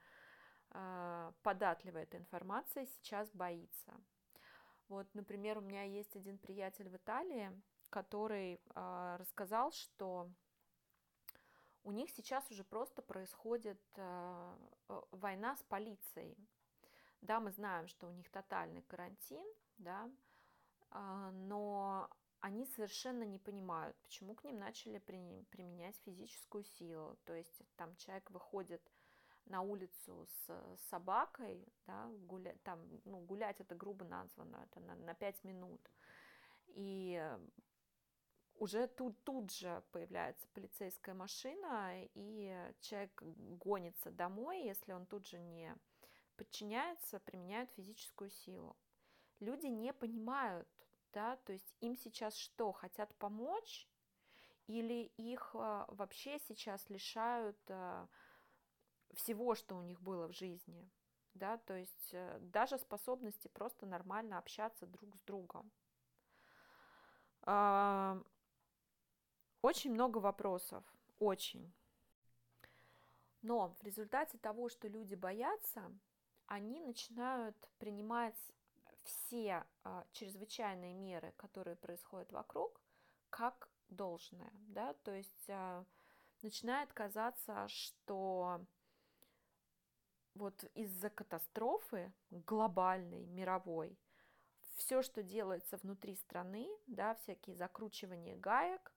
э, 0.71 1.33
податлива 1.43 1.99
этой 1.99 2.21
информации, 2.21 2.87
сейчас 2.87 3.31
боится. 3.31 3.93
Вот, 4.89 5.07
например, 5.15 5.59
у 5.59 5.61
меня 5.61 5.85
есть 5.85 6.17
один 6.17 6.39
приятель 6.39 6.89
в 6.89 6.97
Италии, 6.97 7.51
который 7.91 8.55
э, 8.75 9.17
рассказал, 9.19 9.73
что 9.73 10.31
у 11.85 11.93
них 11.93 12.11
сейчас 12.11 12.51
уже 12.51 12.65
просто 12.65 13.03
происходит 13.03 13.81
э, 13.97 14.57
война 15.11 15.57
с 15.57 15.63
полицией. 15.65 16.37
Да, 17.23 17.39
мы 17.39 17.53
знаем, 17.53 17.87
что 17.87 18.09
у 18.09 18.13
них 18.13 18.29
тотальный 18.31 18.83
карантин, 18.83 19.47
да, 19.79 20.11
э, 20.91 21.31
но 21.33 22.11
они 22.41 22.67
совершенно 22.67 23.23
не 23.23 23.39
понимают, 23.39 23.97
почему 24.03 24.35
к 24.35 24.43
ним 24.43 24.59
начали 24.59 24.99
при, 24.99 25.45
применять 25.51 25.97
физическую 26.05 26.65
силу. 26.65 27.17
То 27.25 27.35
есть 27.35 27.63
там 27.77 27.95
человек 27.97 28.29
выходит 28.33 28.83
на 29.47 29.63
улицу 29.63 30.27
с 30.27 30.79
собакой, 30.91 31.65
да, 31.87 32.09
гуля, 32.27 32.57
там, 32.65 32.81
ну, 33.05 33.21
гулять 33.21 33.61
это 33.61 33.77
грубо 33.77 34.05
названо, 34.05 34.67
это 34.69 34.81
на, 34.81 34.97
на 34.97 35.15
5 35.15 35.45
минут. 35.45 35.81
И 36.75 37.23
уже 38.57 38.89
тут, 38.89 39.23
тут 39.23 39.53
же 39.53 39.83
появляется 39.93 40.49
полицейская 40.55 41.15
машина, 41.15 41.93
и 42.15 42.73
человек 42.81 43.23
гонится 43.23 44.11
домой, 44.11 44.65
если 44.65 44.93
он 44.93 45.07
тут 45.07 45.27
же 45.29 45.39
не 45.39 45.73
подчиняется, 46.43 47.21
применяют 47.21 47.71
физическую 47.71 48.31
силу. 48.31 48.77
Люди 49.39 49.67
не 49.67 49.93
понимают, 49.93 50.69
да, 51.13 51.37
то 51.37 51.53
есть 51.53 51.73
им 51.81 51.97
сейчас 51.97 52.37
что, 52.37 52.73
хотят 52.73 53.15
помочь, 53.15 53.89
или 54.67 55.13
их 55.17 55.55
а, 55.55 55.87
вообще 55.89 56.41
сейчас 56.41 56.91
лишают 56.91 57.59
а, 57.69 58.09
всего, 59.15 59.55
что 59.55 59.77
у 59.77 59.83
них 59.83 60.01
было 60.03 60.27
в 60.27 60.33
жизни, 60.33 60.91
да, 61.35 61.59
то 61.59 61.77
есть 61.77 62.11
э, 62.13 62.39
даже 62.41 62.79
способности 62.79 63.49
просто 63.49 63.87
нормально 63.87 64.39
общаться 64.39 64.87
друг 64.87 65.15
с 65.17 65.21
другом. 65.21 65.71
Очень 69.63 69.93
много 69.93 70.19
вопросов, 70.19 70.85
очень. 71.19 71.73
Но 73.43 73.75
в 73.81 73.83
результате 73.83 74.39
того, 74.39 74.69
что 74.69 74.89
люди 74.89 75.15
боятся, 75.15 75.83
они 76.47 76.81
начинают 76.81 77.57
принимать 77.79 78.53
все 79.05 79.65
а, 79.85 80.05
чрезвычайные 80.13 80.95
меры, 80.95 81.33
которые 81.37 81.77
происходят 81.77 82.33
вокруг, 82.33 82.81
как 83.31 83.69
должное, 83.89 84.53
да, 84.69 84.95
то 85.03 85.13
есть 85.13 85.49
а, 85.49 85.85
начинает 86.43 86.93
казаться, 86.93 87.67
что 87.69 88.65
вот 90.35 90.65
из-за 90.75 91.11
катастрофы 91.11 92.13
глобальной, 92.31 93.27
мировой, 93.27 93.99
все, 94.77 95.03
что 95.03 95.23
делается 95.23 95.77
внутри 95.79 96.17
страны, 96.17 96.69
да, 96.87 97.15
всякие 97.17 97.57
закручивания 97.57 98.37
гаек, 98.37 98.93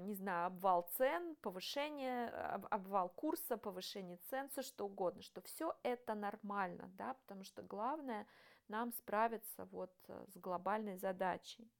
не 0.00 0.14
знаю, 0.14 0.46
обвал 0.46 0.88
цен, 0.96 1.36
повышение, 1.36 2.28
обвал 2.70 3.10
курса, 3.10 3.56
повышение 3.58 4.16
цен, 4.30 4.48
все 4.48 4.62
что 4.62 4.86
угодно, 4.86 5.22
что 5.22 5.42
все 5.42 5.76
это 5.82 6.14
нормально, 6.14 6.90
да, 6.94 7.14
потому 7.14 7.44
что 7.44 7.62
главное 7.62 8.26
нам 8.68 8.92
справиться 8.92 9.66
вот 9.66 9.92
э, 10.08 10.24
с 10.28 10.36
глобальной 10.36 10.96
задачей. 10.96 11.70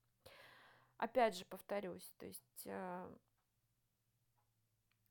Опять 0.96 1.36
же 1.36 1.44
повторюсь, 1.44 2.12
то 2.18 2.26
есть 2.26 2.66
э, 2.66 3.16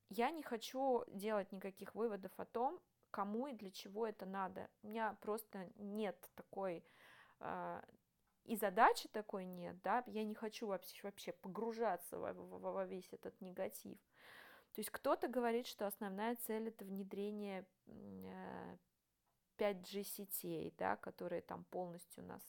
я 0.10 0.32
не 0.32 0.44
хочу 0.44 1.04
делать 1.08 1.52
никаких 1.52 1.96
выводов 1.96 2.32
о 2.38 2.46
том, 2.46 2.80
кому 3.12 3.48
и 3.48 3.54
для 3.54 3.72
чего 3.72 4.06
это 4.06 4.26
надо. 4.26 4.70
У 4.84 4.88
меня 4.88 5.18
просто 5.22 5.70
нет 5.76 6.30
такой 6.36 6.84
э, 7.40 7.82
и 8.48 8.56
задачи 8.56 9.10
такой 9.10 9.46
нет, 9.46 9.76
да, 9.84 10.04
я 10.08 10.24
не 10.24 10.34
хочу 10.34 10.68
вообще, 10.68 11.00
вообще 11.04 11.34
погружаться 11.34 12.18
во, 12.18 12.34
во, 12.34 12.72
во 12.72 12.86
весь 12.86 13.12
этот 13.12 13.40
негатив. 13.42 13.98
То 14.74 14.80
есть 14.80 14.90
кто-то 14.90 15.28
говорит, 15.28 15.68
что 15.68 15.86
основная 15.86 16.36
цель 16.38 16.70
это 16.70 16.86
внедрение 16.86 17.66
5G 19.58 20.00
э, 20.00 20.04
сетей, 20.04 20.74
да, 20.78 20.96
которые 20.96 21.42
там 21.42 21.66
полностью 21.66 22.24
нас 22.24 22.42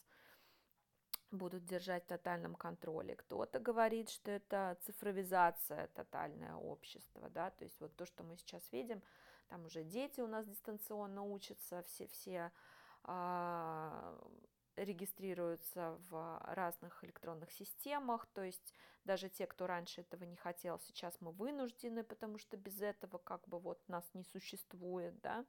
будут 1.32 1.64
держать 1.64 2.04
в 2.04 2.08
тотальном 2.08 2.54
контроле. 2.54 3.16
Кто-то 3.16 3.58
говорит, 3.58 4.08
что 4.08 4.30
это 4.30 4.78
цифровизация 4.82 5.88
тотальное 5.88 6.54
общества, 6.54 7.28
да, 7.30 7.50
то 7.50 7.64
есть 7.64 7.80
вот 7.80 7.96
то, 7.96 8.06
что 8.06 8.22
мы 8.22 8.36
сейчас 8.36 8.70
видим, 8.72 9.02
там 9.48 9.64
уже 9.64 9.82
дети 9.82 10.20
у 10.20 10.28
нас 10.28 10.46
дистанционно 10.46 11.24
учатся, 11.24 11.82
все, 11.82 12.06
все 12.06 12.52
а, 13.02 14.16
регистрируются 14.84 15.98
в 16.10 16.42
разных 16.44 17.04
электронных 17.04 17.50
системах, 17.52 18.26
то 18.34 18.42
есть 18.42 18.74
даже 19.04 19.28
те, 19.28 19.46
кто 19.46 19.66
раньше 19.66 20.02
этого 20.02 20.24
не 20.24 20.36
хотел, 20.36 20.78
сейчас 20.80 21.16
мы 21.20 21.32
вынуждены, 21.32 22.04
потому 22.04 22.38
что 22.38 22.56
без 22.56 22.80
этого 22.80 23.18
как 23.18 23.46
бы 23.48 23.58
вот 23.58 23.80
нас 23.88 24.04
не 24.14 24.24
существует, 24.24 25.18
да. 25.20 25.44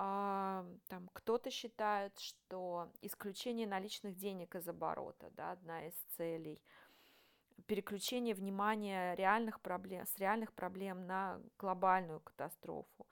А, 0.00 0.64
там 0.86 1.08
кто-то 1.12 1.50
считает, 1.50 2.18
что 2.20 2.90
исключение 3.02 3.66
наличных 3.66 4.16
денег 4.16 4.54
из 4.54 4.68
оборота, 4.68 5.30
да, 5.30 5.52
одна 5.52 5.86
из 5.86 5.94
целей, 6.16 6.62
переключение 7.66 8.34
внимания 8.34 9.14
реальных 9.14 9.60
проблем, 9.60 10.06
с 10.06 10.16
реальных 10.18 10.52
проблем 10.52 11.06
на 11.06 11.40
глобальную 11.58 12.20
катастрофу. 12.20 13.06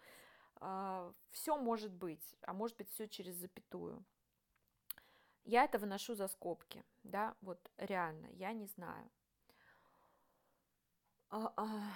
А, 0.56 1.12
все 1.30 1.56
может 1.56 1.92
быть, 1.92 2.36
а 2.42 2.52
может 2.52 2.76
быть 2.76 2.88
все 2.90 3.08
через 3.08 3.34
запятую. 3.34 4.04
Я 5.46 5.64
это 5.64 5.78
выношу 5.78 6.16
за 6.16 6.26
скобки, 6.26 6.84
да, 7.04 7.36
вот 7.40 7.70
реально, 7.76 8.26
я 8.32 8.52
не 8.52 8.66
знаю. 8.66 9.08
А, 11.30 11.52
а, 11.56 11.92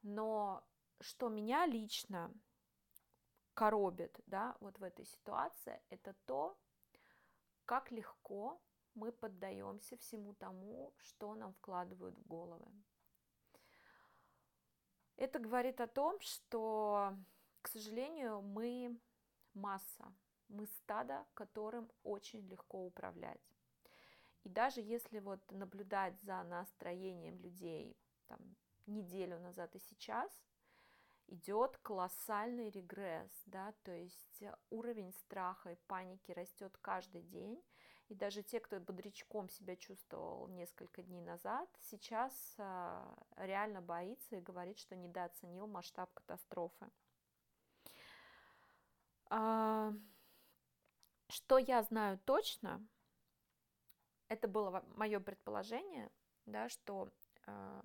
но 0.00 0.66
что 1.00 1.28
меня 1.28 1.66
лично 1.66 2.32
коробит, 3.52 4.20
да, 4.26 4.56
вот 4.60 4.78
в 4.78 4.82
этой 4.82 5.04
ситуации, 5.04 5.82
это 5.90 6.14
то, 6.24 6.58
как 7.66 7.90
легко 7.92 8.58
мы 8.94 9.12
поддаемся 9.12 9.98
всему 9.98 10.32
тому, 10.32 10.94
что 10.96 11.34
нам 11.34 11.52
вкладывают 11.52 12.18
в 12.18 12.26
головы. 12.26 12.72
Это 15.16 15.38
говорит 15.38 15.78
о 15.82 15.86
том, 15.86 16.18
что, 16.20 17.14
к 17.60 17.68
сожалению, 17.68 18.40
мы 18.40 18.98
масса, 19.52 20.10
мы 20.50 20.66
стадо, 20.66 21.24
которым 21.34 21.90
очень 22.04 22.46
легко 22.48 22.84
управлять. 22.84 23.40
И 24.44 24.48
даже 24.48 24.80
если 24.80 25.18
вот 25.18 25.40
наблюдать 25.50 26.20
за 26.22 26.42
настроением 26.42 27.38
людей 27.38 27.96
там, 28.26 28.38
неделю 28.86 29.38
назад 29.40 29.74
и 29.74 29.78
сейчас, 29.78 30.30
идет 31.26 31.78
колоссальный 31.78 32.70
регресс, 32.70 33.30
да, 33.46 33.72
то 33.84 33.92
есть 33.92 34.42
уровень 34.70 35.12
страха 35.12 35.72
и 35.72 35.78
паники 35.86 36.32
растет 36.32 36.76
каждый 36.80 37.22
день, 37.22 37.62
и 38.08 38.14
даже 38.14 38.42
те, 38.42 38.58
кто 38.58 38.80
бодрячком 38.80 39.48
себя 39.48 39.76
чувствовал 39.76 40.48
несколько 40.48 41.02
дней 41.02 41.20
назад, 41.20 41.68
сейчас 41.82 42.32
а, 42.58 43.16
реально 43.36 43.80
боится 43.80 44.34
и 44.34 44.40
говорит, 44.40 44.78
что 44.78 44.96
недооценил 44.96 45.68
масштаб 45.68 46.12
катастрофы. 46.14 46.90
А, 51.30 51.32
что 51.32 51.58
я 51.58 51.82
знаю 51.82 52.18
точно, 52.24 52.84
это 54.28 54.48
было 54.48 54.84
мое 54.96 55.20
предположение, 55.20 56.10
да, 56.44 56.68
что 56.68 57.08
э, 57.46 57.82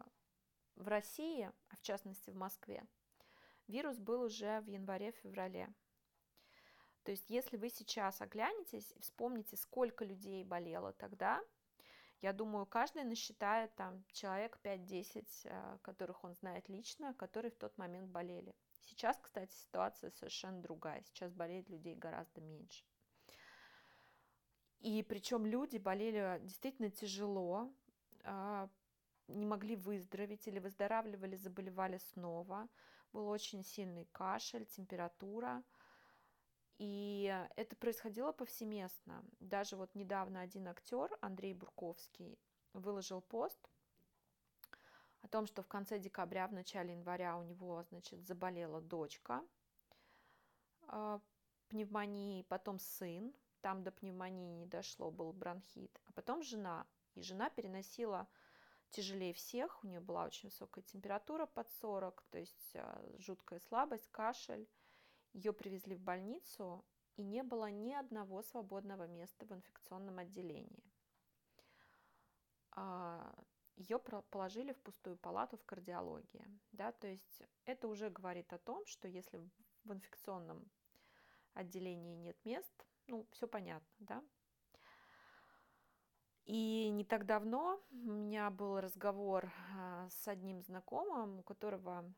в 0.76 0.88
России, 0.88 1.52
а 1.70 1.76
в 1.76 1.82
частности 1.82 2.32
в 2.32 2.36
Москве, 2.36 2.84
вирус 3.68 3.98
был 4.00 4.24
уже 4.24 4.62
в 4.62 4.68
январе-феврале. 4.68 5.72
То 7.04 7.12
есть, 7.12 7.30
если 7.30 7.58
вы 7.58 7.70
сейчас 7.70 8.20
оглянетесь 8.20 8.92
и 8.94 9.00
вспомните, 9.00 9.58
сколько 9.58 10.04
людей 10.04 10.44
болело 10.44 10.92
тогда, 10.94 11.40
я 12.22 12.34
думаю, 12.34 12.66
каждый 12.66 13.04
насчитает 13.04 13.76
там 13.76 14.04
человек 14.12 14.58
5-10, 14.64 15.28
э, 15.44 15.78
которых 15.84 16.24
он 16.24 16.34
знает 16.34 16.68
лично, 16.68 17.14
которые 17.14 17.52
в 17.52 17.58
тот 17.58 17.78
момент 17.78 18.10
болели. 18.10 18.56
Сейчас, 18.88 19.20
кстати, 19.20 19.54
ситуация 19.54 20.10
совершенно 20.10 20.64
другая. 20.64 21.04
Сейчас 21.04 21.32
болеет 21.32 21.70
людей 21.70 21.94
гораздо 21.94 22.42
меньше. 22.42 22.84
И 24.86 25.02
причем 25.02 25.48
люди 25.48 25.78
болели 25.78 26.40
действительно 26.44 26.92
тяжело, 26.92 27.74
а, 28.24 28.70
не 29.28 29.44
могли 29.44 29.76
выздороветь 29.76 30.48
или 30.48 30.60
выздоравливали, 30.60 31.36
заболевали 31.38 31.98
снова. 31.98 32.70
Был 33.12 33.28
очень 33.28 33.64
сильный 33.64 34.06
кашель, 34.12 34.68
температура. 34.68 35.64
И 36.78 37.48
это 37.56 37.76
происходило 37.76 38.32
повсеместно. 38.32 39.26
Даже 39.40 39.76
вот 39.76 39.96
недавно 39.96 40.42
один 40.42 40.68
актер, 40.68 41.10
Андрей 41.20 41.56
Бурковский, 41.56 42.38
выложил 42.74 43.22
пост 43.22 43.68
о 45.22 45.28
том, 45.28 45.48
что 45.48 45.64
в 45.64 45.68
конце 45.68 45.98
декабря, 45.98 46.48
в 46.48 46.54
начале 46.54 46.92
января 46.92 47.38
у 47.38 47.44
него, 47.44 47.82
значит, 47.90 48.24
заболела 48.24 48.82
дочка 48.82 49.44
а, 50.84 51.20
пневмонией, 51.70 52.44
потом 52.44 52.78
сын, 52.78 53.34
там 53.66 53.82
до 53.82 53.92
пневмонии 53.92 54.52
не 54.52 54.68
дошло, 54.68 55.10
был 55.10 55.34
бронхит, 55.34 56.00
а 56.06 56.12
потом 56.12 56.44
жена. 56.44 56.86
И 57.16 57.24
жена 57.24 57.50
переносила 57.50 58.28
тяжелее 58.92 59.34
всех, 59.34 59.84
у 59.84 59.88
нее 59.88 60.00
была 60.00 60.26
очень 60.26 60.50
высокая 60.50 60.84
температура 60.84 61.48
под 61.48 61.72
40, 61.72 62.24
то 62.30 62.38
есть 62.38 62.76
а, 62.76 63.04
жуткая 63.18 63.60
слабость, 63.62 64.08
кашель. 64.12 64.70
Ее 65.34 65.52
привезли 65.52 65.96
в 65.96 66.00
больницу, 66.00 66.86
и 67.16 67.24
не 67.24 67.42
было 67.42 67.72
ни 67.72 67.92
одного 67.92 68.44
свободного 68.44 69.08
места 69.08 69.48
в 69.48 69.52
инфекционном 69.52 70.20
отделении. 70.20 70.84
А, 72.74 73.34
Ее 73.78 73.98
положили 73.98 74.74
в 74.74 74.82
пустую 74.84 75.18
палату 75.18 75.58
в 75.58 75.66
кардиологии. 75.66 76.46
Да, 76.72 76.92
то 76.92 77.08
есть 77.08 77.42
это 77.66 77.88
уже 77.88 78.12
говорит 78.12 78.54
о 78.54 78.60
том, 78.60 78.86
что 78.86 79.08
если 79.08 79.40
в 79.86 79.92
инфекционном 79.92 80.70
отделении 81.56 82.14
нет 82.14 82.38
мест, 82.46 82.86
ну, 83.08 83.26
все 83.32 83.48
понятно, 83.48 83.88
да. 84.00 84.24
И 86.46 86.90
не 86.90 87.04
так 87.04 87.26
давно 87.26 87.82
у 87.92 87.96
меня 87.96 88.52
был 88.52 88.80
разговор 88.80 89.52
а, 89.76 90.08
с 90.10 90.28
одним 90.28 90.62
знакомым, 90.62 91.40
у 91.40 91.44
которого 91.44 92.14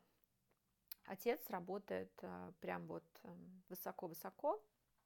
отец 1.04 1.48
работает 1.48 2.12
а, 2.22 2.52
прям 2.60 2.86
вот 2.86 3.04
эм, 3.22 3.62
высоко-высоко 3.70 4.62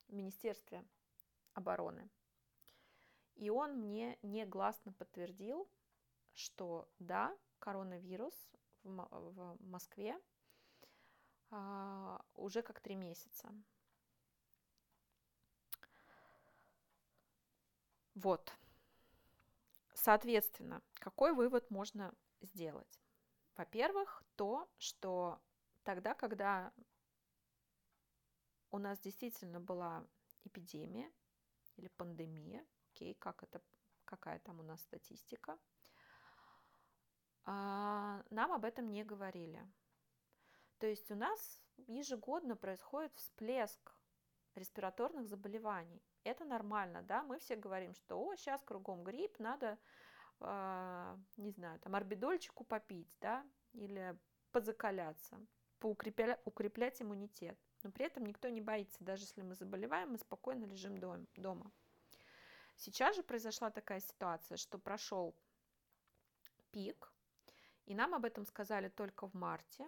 в 0.09 0.13
Министерстве 0.13 0.85
обороны. 1.55 2.11
И 3.37 3.49
он 3.49 3.79
мне 3.79 4.19
негласно 4.23 4.93
подтвердил, 4.93 5.69
что 6.33 6.89
да, 6.99 7.37
коронавирус 7.61 8.35
в 8.83 9.57
Москве 9.61 10.21
а, 11.51 12.21
уже 12.35 12.63
как 12.63 12.81
три 12.81 12.97
месяца. 12.97 13.55
Вот. 18.15 18.53
Соответственно, 19.95 20.83
какой 20.95 21.33
вывод 21.33 21.71
можно 21.71 22.15
сделать? 22.41 23.01
Во-первых, 23.57 24.25
то, 24.37 24.69
что 24.79 25.41
тогда, 25.85 26.15
когда 26.15 26.73
у 28.71 28.79
нас 28.79 28.99
действительно 29.01 29.61
была 29.61 30.07
эпидемия 30.45 31.13
или 31.77 31.89
пандемия, 31.89 32.67
окей, 32.91 33.15
как 33.15 33.43
это, 33.43 33.61
какая 34.05 34.39
там 34.41 34.61
у 34.61 34.63
нас 34.63 34.81
статистика, 34.81 35.59
а, 37.45 38.23
нам 38.31 38.53
об 38.53 38.65
этом 38.65 38.91
не 38.91 39.05
говорили. 39.05 39.63
То 40.79 40.87
есть 40.87 41.11
у 41.11 41.15
нас 41.15 41.63
ежегодно 41.87 42.57
происходит 42.57 43.15
всплеск 43.15 43.95
респираторных 44.55 45.29
заболеваний. 45.29 46.03
Это 46.25 46.45
нормально, 46.45 47.03
да, 47.03 47.23
мы 47.23 47.39
все 47.39 47.57
говорим, 47.57 47.95
что 47.95 48.17
о, 48.17 48.37
сейчас 48.37 48.63
кругом 48.63 49.03
грипп, 49.03 49.39
надо, 49.41 49.77
э, 50.41 51.17
не 51.37 51.51
знаю, 51.51 51.81
там 51.81 51.95
орбидольчику 51.97 52.65
попить, 52.65 53.13
да, 53.21 53.45
или 53.73 54.17
позакаляться, 54.53 55.41
поукреплять 55.81 56.41
укреплять 56.45 57.03
иммунитет. 57.03 57.59
Но 57.83 57.91
при 57.91 58.07
этом 58.07 58.25
никто 58.25 58.49
не 58.49 58.61
боится, 58.61 59.03
даже 59.03 59.25
если 59.25 59.43
мы 59.43 59.55
заболеваем, 59.57 60.11
мы 60.11 60.19
спокойно 60.19 60.65
лежим 60.65 60.99
дома. 61.37 61.73
Сейчас 62.77 63.17
же 63.17 63.23
произошла 63.23 63.71
такая 63.71 64.01
ситуация, 64.01 64.57
что 64.57 64.79
прошел 64.79 65.35
пик, 66.71 67.13
и 67.87 67.95
нам 67.95 68.15
об 68.15 68.25
этом 68.25 68.47
сказали 68.47 68.89
только 68.89 69.27
в 69.27 69.35
марте, 69.35 69.87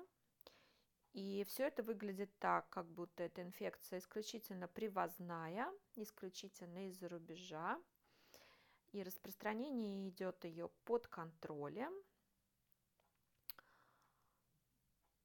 и 1.15 1.45
все 1.45 1.69
это 1.69 1.85
выглядит 1.85 2.37
так, 2.41 2.69
как 2.71 2.87
будто 2.91 3.23
эта 3.23 3.41
инфекция 3.41 4.01
исключительно 4.01 4.67
привозная, 4.67 5.73
исключительно 5.95 6.89
из-за 6.89 7.09
рубежа. 7.09 7.81
И 8.91 9.03
распространение 9.03 10.09
идет 10.09 10.45
ее 10.45 10.69
под 10.85 11.07
контролем. 11.07 11.93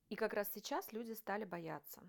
И 0.09 0.15
как 0.15 0.33
раз 0.33 0.51
сейчас 0.53 0.91
люди 0.91 1.13
стали 1.13 1.43
бояться. 1.43 2.01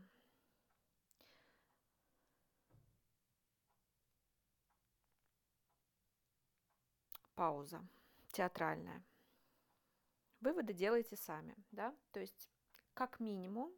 Пауза 7.35 7.83
театральная. 8.33 9.03
Выводы 10.41 10.75
делайте 10.75 11.17
сами, 11.17 11.57
да, 11.71 11.95
то 12.13 12.21
есть 12.21 12.51
как 13.01 13.19
минимум, 13.19 13.73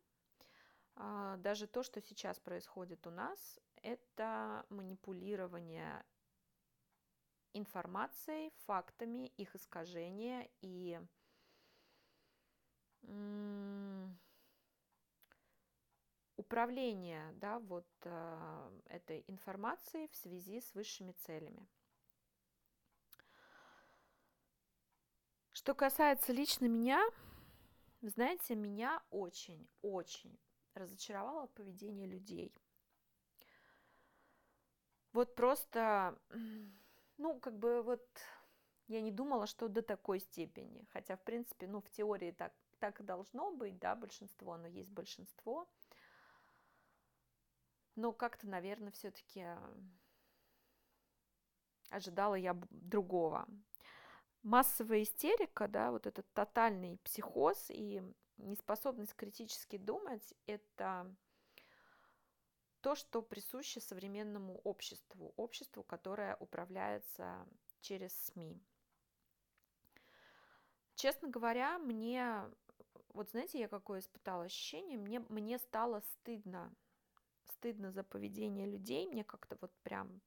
а, 0.96 1.37
даже 1.37 1.68
то, 1.68 1.85
что 1.85 2.00
сейчас 2.00 2.40
происходит 2.40 3.06
у 3.06 3.11
нас, 3.11 3.61
это 3.80 4.66
манипулирование 4.68 6.04
информацией, 7.52 8.52
фактами, 8.66 9.28
их 9.37 9.54
искажение 9.54 10.50
и 10.61 11.00
управление 16.37 17.32
да, 17.35 17.61
вот, 17.61 17.87
а, 18.04 18.72
этой 18.87 19.24
информацией 19.28 20.08
в 20.08 20.16
связи 20.16 20.61
с 20.61 20.74
высшими 20.74 21.12
целями. 21.12 21.68
Что 25.52 25.76
касается 25.76 26.32
лично 26.32 26.64
меня, 26.64 27.00
знаете, 28.08 28.54
меня 28.54 29.02
очень-очень 29.10 30.38
разочаровало 30.74 31.46
поведение 31.48 32.06
людей. 32.06 32.52
Вот 35.12 35.34
просто, 35.34 36.18
ну, 37.18 37.38
как 37.38 37.58
бы 37.58 37.82
вот 37.82 38.04
я 38.88 39.00
не 39.00 39.10
думала, 39.10 39.46
что 39.46 39.68
до 39.68 39.82
такой 39.82 40.20
степени. 40.20 40.86
Хотя, 40.92 41.16
в 41.16 41.22
принципе, 41.22 41.66
ну, 41.66 41.80
в 41.80 41.90
теории 41.90 42.32
так, 42.32 42.52
так 42.78 43.00
и 43.00 43.04
должно 43.04 43.52
быть, 43.52 43.78
да, 43.78 43.94
большинство, 43.94 44.56
но 44.56 44.66
есть 44.66 44.90
большинство. 44.90 45.68
Но 47.94 48.12
как-то, 48.12 48.48
наверное, 48.48 48.90
все-таки 48.90 49.46
ожидала 51.90 52.34
я 52.34 52.54
другого 52.70 53.46
массовая 54.42 55.02
истерика, 55.02 55.68
да, 55.68 55.90
вот 55.90 56.07
этот 56.07 56.31
тотальный 56.33 56.98
психоз 56.98 57.66
и 57.70 58.02
неспособность 58.38 59.14
критически 59.14 59.78
думать, 59.78 60.35
это 60.46 61.14
то, 62.81 62.96
что 62.96 63.22
присуще 63.22 63.81
современному 63.81 64.61
обществу, 64.64 65.33
обществу, 65.37 65.83
которое 65.85 66.37
управляется 66.37 67.46
через 67.81 68.12
СМИ. 68.26 68.61
Честно 70.96 71.28
говоря, 71.28 71.78
мне, 71.78 72.42
вот 73.09 73.31
знаете, 73.31 73.61
я 73.61 73.68
какое 73.68 74.00
испытала 74.00 74.44
ощущение, 74.44 74.98
мне, 74.98 75.20
мне 75.20 75.59
стало 75.59 76.00
стыдно, 76.00 76.74
стыдно 77.44 77.92
за 77.92 78.02
поведение 78.02 78.66
людей, 78.66 79.07
мне 79.07 79.24
как-то 79.24 79.57
вот 79.61 79.72
прям 79.83 80.20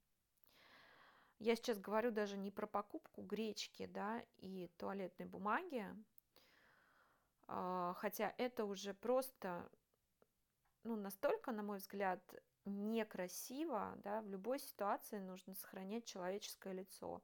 я 1.40 1.56
сейчас 1.56 1.80
говорю 1.80 2.12
даже 2.12 2.38
не 2.38 2.52
про 2.52 2.68
покупку 2.68 3.22
гречки, 3.22 3.86
да, 3.86 4.24
и 4.38 4.70
туалетной 4.78 5.26
бумаги, 5.26 5.86
а, 7.48 7.94
хотя 7.98 8.34
это 8.38 8.66
уже 8.66 8.94
просто, 8.94 9.70
ну, 10.84 10.96
настолько, 10.96 11.52
на 11.52 11.64
мой 11.64 11.78
взгляд, 11.78 12.22
некрасиво, 12.66 13.94
да, 14.04 14.22
в 14.22 14.30
любой 14.30 14.60
ситуации 14.60 15.20
нужно 15.20 15.54
сохранять 15.54 16.06
человеческое 16.06 16.74
лицо. 16.74 17.22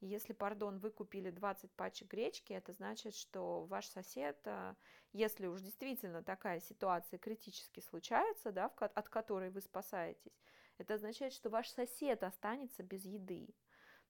И 0.00 0.06
если, 0.06 0.32
пардон, 0.32 0.78
вы 0.78 0.90
купили 0.90 1.30
20 1.30 1.72
пачек 1.72 2.08
гречки, 2.08 2.52
это 2.52 2.72
значит, 2.72 3.14
что 3.14 3.64
ваш 3.64 3.86
сосед, 3.86 4.38
а, 4.46 4.76
если 5.12 5.46
уж 5.46 5.60
действительно 5.60 6.22
такая 6.22 6.60
ситуация 6.60 7.18
критически 7.18 7.80
случается, 7.80 8.52
да, 8.52 8.66
от 8.66 9.08
которой 9.08 9.50
вы 9.50 9.60
спасаетесь, 9.60 10.43
это 10.78 10.94
означает, 10.94 11.32
что 11.32 11.50
ваш 11.50 11.68
сосед 11.68 12.22
останется 12.22 12.82
без 12.82 13.04
еды. 13.04 13.48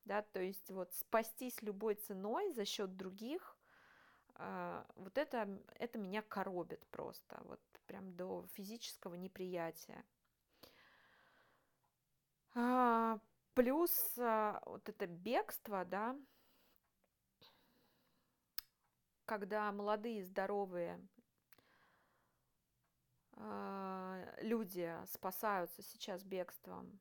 Да, 0.05 0.23
то 0.23 0.41
есть 0.41 0.71
вот 0.71 0.93
спастись 0.93 1.63
любой 1.63 1.95
ценой 1.95 2.53
за 2.53 2.65
счет 2.65 2.95
других, 2.97 3.57
а, 4.35 4.87
вот 4.97 5.17
это, 5.17 5.49
это 5.77 5.99
меня 5.99 6.21
коробит 6.23 6.85
просто, 6.89 7.41
вот 7.45 7.61
прям 7.87 8.15
до 8.15 8.47
физического 8.53 9.15
неприятия. 9.15 10.05
А, 12.55 13.19
плюс 13.55 14.15
а, 14.19 14.61
вот 14.67 14.89
это 14.89 15.07
бегство, 15.07 15.85
да, 15.85 16.17
когда 19.25 19.73
молодые, 19.73 20.25
здоровые 20.25 21.01
люди 24.41 24.97
спасаются 25.07 25.83
сейчас 25.83 26.23
бегством 26.23 27.01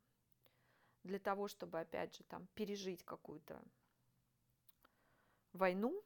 для 1.04 1.20
того, 1.20 1.48
чтобы, 1.48 1.80
опять 1.80 2.16
же, 2.16 2.24
там 2.24 2.48
пережить 2.56 3.04
какую-то 3.04 3.62
войну, 5.52 6.04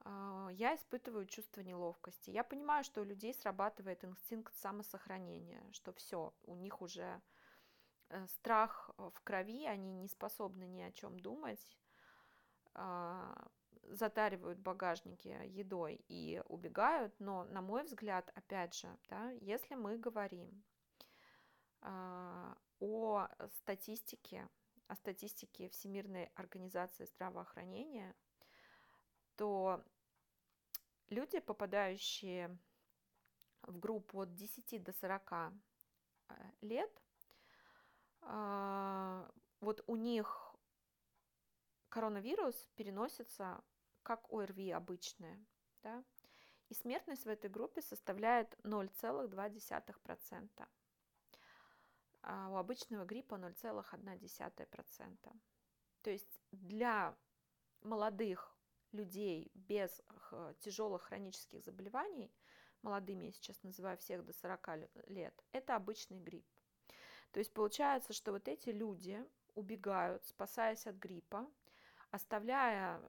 а, 0.00 0.48
я 0.52 0.74
испытываю 0.74 1.26
чувство 1.26 1.60
неловкости. 1.60 2.30
Я 2.30 2.44
понимаю, 2.44 2.84
что 2.84 3.00
у 3.00 3.04
людей 3.04 3.34
срабатывает 3.34 4.04
инстинкт 4.04 4.54
самосохранения, 4.56 5.62
что 5.72 5.92
все, 5.92 6.32
у 6.44 6.54
них 6.54 6.80
уже 6.80 7.20
э, 8.08 8.26
страх 8.28 8.90
в 8.96 9.20
крови, 9.22 9.66
они 9.66 9.94
не 9.94 10.08
способны 10.08 10.66
ни 10.66 10.82
о 10.82 10.92
чем 10.92 11.18
думать, 11.18 11.76
а, 12.74 13.48
затаривают 13.90 14.58
багажники 14.58 15.28
едой 15.46 16.04
и 16.08 16.42
убегают, 16.48 17.14
но, 17.18 17.44
на 17.44 17.60
мой 17.60 17.84
взгляд, 17.84 18.30
опять 18.34 18.74
же, 18.74 18.88
да, 19.08 19.30
если 19.40 19.74
мы 19.74 19.98
говорим 19.98 20.64
а, 21.80 22.56
о 22.80 23.28
статистике, 23.52 24.48
о 24.88 24.96
статистике 24.96 25.68
Всемирной 25.68 26.30
организации 26.34 27.04
здравоохранения, 27.04 28.14
то 29.36 29.84
люди, 31.08 31.40
попадающие 31.40 32.58
в 33.62 33.78
группу 33.78 34.20
от 34.20 34.34
10 34.34 34.82
до 34.82 34.92
40 34.92 35.32
э, 35.32 35.50
лет, 36.62 37.02
а, 38.20 39.30
вот 39.60 39.82
у 39.86 39.96
них 39.96 40.54
коронавирус 41.88 42.68
переносится 42.74 43.62
как 44.06 44.32
ОРВИ 44.32 44.70
обычное, 44.70 45.44
да, 45.82 46.04
и 46.68 46.74
смертность 46.74 47.24
в 47.24 47.28
этой 47.28 47.50
группе 47.50 47.82
составляет 47.82 48.56
0,2%. 48.62 50.68
А 52.22 52.48
у 52.50 52.56
обычного 52.56 53.04
гриппа 53.04 53.34
0,1%. 53.34 55.40
То 56.02 56.10
есть 56.10 56.40
для 56.52 57.16
молодых 57.82 58.56
людей 58.92 59.50
без 59.54 60.00
тяжелых 60.60 61.02
хронических 61.02 61.64
заболеваний, 61.64 62.32
молодыми 62.82 63.24
я 63.24 63.32
сейчас 63.32 63.60
называю 63.64 63.98
всех 63.98 64.24
до 64.24 64.32
40 64.32 65.08
лет, 65.08 65.44
это 65.50 65.74
обычный 65.74 66.20
грипп. 66.20 66.46
То 67.32 67.40
есть 67.40 67.52
получается, 67.52 68.12
что 68.12 68.30
вот 68.30 68.46
эти 68.46 68.70
люди 68.70 69.20
убегают, 69.56 70.24
спасаясь 70.26 70.86
от 70.86 70.94
гриппа, 70.94 71.50
оставляя 72.12 73.02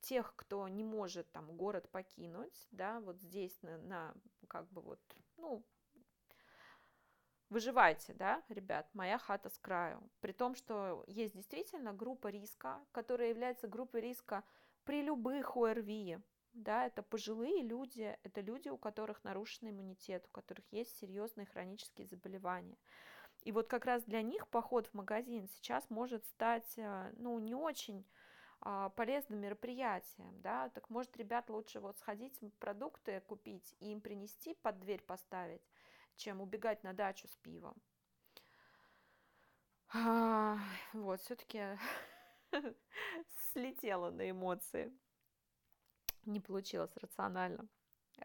тех, 0.00 0.34
кто 0.36 0.66
не 0.68 0.84
может 0.84 1.30
там 1.32 1.56
город 1.56 1.88
покинуть, 1.90 2.66
да, 2.70 3.00
вот 3.00 3.20
здесь 3.20 3.60
на, 3.62 3.78
на 3.78 4.14
как 4.48 4.68
бы 4.70 4.82
вот, 4.82 5.00
ну, 5.36 5.64
выживайте, 7.48 8.14
да, 8.14 8.42
ребят, 8.48 8.88
моя 8.94 9.18
хата 9.18 9.50
с 9.50 9.58
краю. 9.58 10.02
При 10.20 10.32
том, 10.32 10.54
что 10.54 11.04
есть 11.06 11.34
действительно 11.34 11.92
группа 11.92 12.28
риска, 12.28 12.84
которая 12.92 13.28
является 13.28 13.68
группой 13.68 14.00
риска 14.00 14.44
при 14.84 15.02
любых 15.02 15.56
ОРВИ, 15.56 16.18
да, 16.52 16.86
это 16.86 17.02
пожилые 17.02 17.62
люди, 17.62 18.18
это 18.22 18.40
люди, 18.40 18.68
у 18.68 18.76
которых 18.76 19.24
нарушен 19.24 19.70
иммунитет, 19.70 20.26
у 20.26 20.30
которых 20.32 20.64
есть 20.70 20.96
серьезные 20.98 21.46
хронические 21.46 22.06
заболевания. 22.06 22.76
И 23.42 23.52
вот 23.52 23.68
как 23.68 23.86
раз 23.86 24.04
для 24.04 24.22
них 24.22 24.46
поход 24.48 24.86
в 24.86 24.94
магазин 24.94 25.48
сейчас 25.48 25.88
может 25.90 26.24
стать, 26.26 26.74
э, 26.76 27.12
ну, 27.16 27.38
не 27.38 27.54
очень 27.54 28.06
полезным 28.94 29.40
мероприятием, 29.40 30.40
да, 30.40 30.68
так 30.70 30.88
может, 30.88 31.16
ребят, 31.16 31.50
лучше 31.50 31.80
вот 31.80 31.98
сходить 31.98 32.38
продукты 32.60 33.20
купить 33.26 33.74
и 33.80 33.90
им 33.90 34.00
принести, 34.00 34.54
под 34.54 34.78
дверь 34.80 35.02
поставить, 35.02 35.62
чем 36.16 36.40
убегать 36.40 36.84
на 36.84 36.92
дачу 36.92 37.26
с 37.26 37.36
пивом. 37.36 37.74
А, 39.94 40.58
вот, 40.92 41.20
все-таки 41.20 41.78
слетела 43.52 44.10
на 44.10 44.30
эмоции. 44.30 44.92
Не 46.24 46.40
получилось 46.40 46.96
рационально 46.96 47.68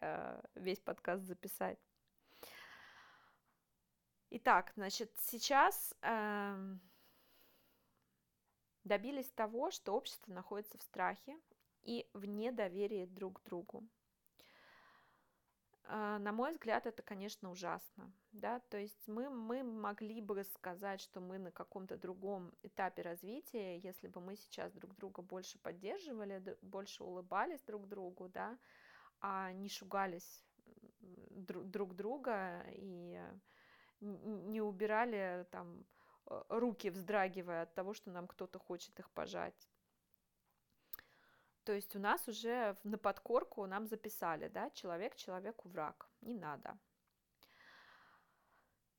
э, 0.00 0.40
весь 0.54 0.80
подкаст 0.80 1.24
записать. 1.24 1.78
Итак, 4.30 4.72
значит, 4.76 5.10
сейчас 5.20 5.94
э, 6.02 6.76
добились 8.88 9.30
того, 9.30 9.70
что 9.70 9.92
общество 9.92 10.32
находится 10.32 10.78
в 10.78 10.82
страхе 10.82 11.36
и 11.82 12.08
в 12.14 12.24
недоверии 12.24 13.06
друг 13.06 13.40
к 13.40 13.44
другу. 13.44 13.86
А, 15.90 16.18
на 16.18 16.32
мой 16.32 16.52
взгляд, 16.52 16.86
это, 16.86 17.02
конечно, 17.02 17.50
ужасно. 17.50 18.12
Да? 18.32 18.60
То 18.68 18.76
есть 18.76 19.06
мы, 19.06 19.30
мы 19.30 19.62
могли 19.62 20.20
бы 20.20 20.44
сказать, 20.44 21.00
что 21.00 21.20
мы 21.20 21.38
на 21.38 21.50
каком-то 21.50 21.96
другом 21.96 22.52
этапе 22.62 23.02
развития, 23.02 23.78
если 23.78 24.08
бы 24.08 24.20
мы 24.20 24.36
сейчас 24.36 24.72
друг 24.72 24.94
друга 24.96 25.22
больше 25.22 25.58
поддерживали, 25.58 26.56
больше 26.62 27.04
улыбались 27.04 27.62
друг 27.62 27.88
другу, 27.88 28.28
да, 28.28 28.58
а 29.20 29.52
не 29.52 29.68
шугались 29.68 30.44
друг 31.00 31.94
друга 31.94 32.64
и 32.72 33.18
не 34.00 34.60
убирали 34.60 35.46
там 35.50 35.84
руки, 36.48 36.90
вздрагивая 36.90 37.62
от 37.62 37.74
того, 37.74 37.94
что 37.94 38.10
нам 38.10 38.26
кто-то 38.26 38.58
хочет 38.58 38.98
их 38.98 39.10
пожать. 39.10 39.68
То 41.64 41.72
есть 41.72 41.94
у 41.96 41.98
нас 41.98 42.26
уже 42.28 42.76
на 42.82 42.96
подкорку 42.96 43.66
нам 43.66 43.86
записали, 43.86 44.48
да, 44.48 44.70
человек 44.70 45.16
человеку 45.16 45.68
враг, 45.68 46.08
не 46.22 46.34
надо. 46.34 46.78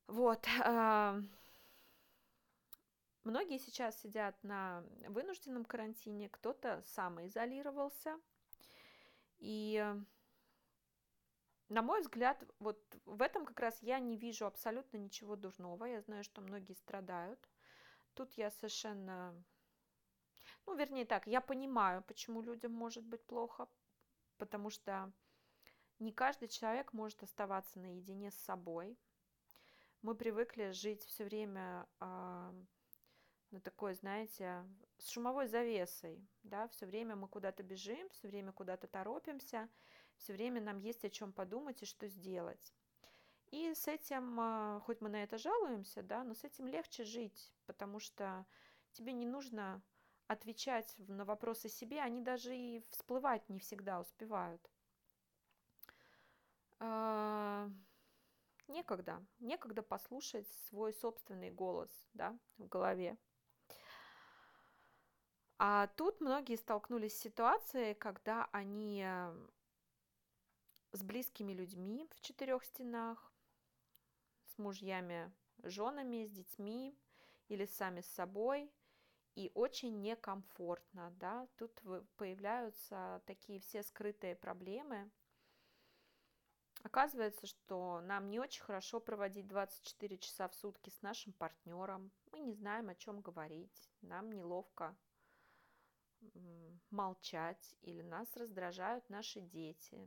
Вот. 0.06 0.48
А, 0.64 1.20
многие 3.24 3.58
сейчас 3.60 4.00
сидят 4.00 4.36
на 4.44 4.84
вынужденном 5.08 5.66
карантине, 5.66 6.30
кто-то 6.30 6.84
самоизолировался. 6.86 8.20
И, 9.38 9.84
на 11.70 11.82
мой 11.82 12.02
взгляд, 12.02 12.44
вот 12.60 12.80
в 13.06 13.22
этом 13.22 13.46
как 13.46 13.60
раз 13.60 13.82
я 13.82 14.00
не 14.00 14.18
вижу 14.18 14.46
абсолютно 14.46 14.98
ничего 14.98 15.36
дурного. 15.36 15.86
Я 15.86 16.02
знаю, 16.02 16.24
что 16.24 16.42
многие 16.42 16.74
страдают. 16.74 17.40
Тут 18.16 18.34
я 18.34 18.52
совершенно 18.52 19.34
ну, 20.70 20.76
вернее 20.76 21.06
так, 21.06 21.26
я 21.26 21.42
понимаю, 21.42 22.04
почему 22.04 22.42
людям 22.42 22.72
может 22.74 23.04
быть 23.04 23.26
плохо, 23.26 23.68
потому 24.38 24.70
что 24.70 25.12
не 25.98 26.12
каждый 26.12 26.48
человек 26.48 26.94
может 26.94 27.24
оставаться 27.24 27.80
наедине 27.80 28.30
с 28.30 28.36
собой. 28.36 28.96
Мы 30.02 30.14
привыкли 30.16 30.70
жить 30.70 31.04
все 31.04 31.26
время 31.26 31.88
э, 32.00 32.06
на 33.52 33.60
такой, 33.62 33.96
знаете, 33.96 34.64
с 34.98 35.10
шумовой 35.10 35.48
завесой, 35.48 36.24
да, 36.44 36.68
все 36.68 36.86
время 36.86 37.16
мы 37.16 37.28
куда-то 37.28 37.64
бежим, 37.64 38.08
все 38.12 38.28
время 38.28 38.52
куда-то 38.52 38.88
торопимся, 38.88 39.68
все 40.20 40.34
время 40.34 40.62
нам 40.62 40.78
есть 40.80 41.04
о 41.06 41.10
чем 41.10 41.34
подумать 41.34 41.82
и 41.82 41.86
что 41.86 42.08
сделать. 42.08 42.74
И 43.52 43.74
с 43.74 43.88
этим, 43.88 44.40
э, 44.40 44.80
хоть 44.82 45.02
мы 45.02 45.10
на 45.10 45.24
это 45.24 45.38
жалуемся, 45.38 46.04
да, 46.04 46.24
но 46.24 46.36
с 46.36 46.44
этим 46.44 46.68
легче 46.68 47.04
жить, 47.04 47.52
потому 47.66 48.00
что 48.00 48.46
тебе 48.92 49.14
не 49.14 49.26
нужно 49.26 49.82
отвечать 50.28 50.94
на 51.08 51.26
вопросы 51.26 51.70
себе, 51.70 52.02
они 52.02 52.22
даже 52.22 52.56
и 52.56 52.82
всплывать 52.92 53.50
не 53.50 53.60
всегда 53.60 54.00
успевают. 54.00 54.62
А, 56.78 57.68
некогда, 58.68 59.26
некогда 59.40 59.82
послушать 59.82 60.48
свой 60.68 60.94
собственный 60.94 61.50
голос 61.50 61.90
да, 62.14 62.38
в 62.58 62.68
голове. 62.68 63.18
А 65.58 65.88
тут 65.98 66.22
многие 66.22 66.56
столкнулись 66.56 67.18
с 67.18 67.22
ситуацией, 67.22 67.96
когда 67.96 68.48
они 68.52 69.06
с 70.92 71.04
близкими 71.04 71.54
людьми 71.54 72.08
в 72.16 72.22
четырех 72.22 72.64
стенах, 72.64 73.34
мужьями, 74.58 75.32
женами, 75.64 76.26
с 76.26 76.32
детьми 76.32 76.98
или 77.48 77.66
сами 77.66 78.02
с 78.02 78.08
собой, 78.08 78.72
и 79.36 79.52
очень 79.54 80.02
некомфортно, 80.02 81.12
да, 81.12 81.48
тут 81.58 81.82
появляются 82.18 83.22
такие 83.26 83.60
все 83.60 83.84
скрытые 83.84 84.36
проблемы. 84.36 85.10
Оказывается, 86.84 87.46
что 87.46 88.02
нам 88.02 88.30
не 88.30 88.40
очень 88.40 88.64
хорошо 88.64 89.00
проводить 89.00 89.48
24 89.48 90.18
часа 90.18 90.48
в 90.48 90.56
сутки 90.56 90.90
с 90.90 91.02
нашим 91.02 91.34
партнером. 91.34 92.12
Мы 92.32 92.40
не 92.40 92.54
знаем, 92.54 92.90
о 92.90 92.96
чем 92.96 93.22
говорить. 93.22 93.90
Нам 94.02 94.32
неловко 94.32 94.98
молчать, 96.90 97.76
или 97.82 98.02
нас 98.02 98.36
раздражают 98.36 99.10
наши 99.10 99.42
дети, 99.42 100.06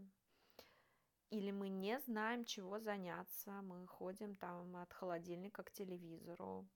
или 1.33 1.51
мы 1.51 1.71
не 1.71 1.99
знаем, 2.01 2.45
чего 2.45 2.79
заняться, 2.79 3.51
мы 3.63 3.87
ходим 3.87 4.37
там 4.37 4.77
от 4.77 4.93
холодильника 4.93 5.63
к 5.63 5.73
телевизору 5.73 6.69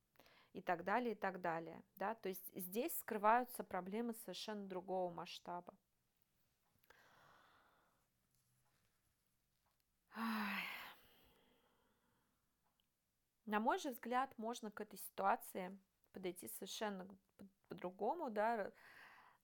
и 0.55 0.63
так 0.63 0.83
далее, 0.83 1.13
и 1.13 1.15
так 1.15 1.43
далее. 1.43 1.83
Да? 1.97 2.15
То 2.15 2.31
есть 2.31 2.51
здесь 2.55 2.99
скрываются 2.99 3.63
проблемы 3.63 4.15
совершенно 4.15 4.67
другого 4.67 5.13
масштаба. 5.13 5.75
На 13.45 13.61
мой 13.61 13.79
же 13.79 13.91
взгляд, 13.91 14.37
можно 14.39 14.71
к 14.71 14.81
этой 14.81 14.99
ситуации 14.99 15.79
подойти 16.13 16.49
совершенно 16.49 17.07
по-другому, 17.69 18.31
да, 18.31 18.73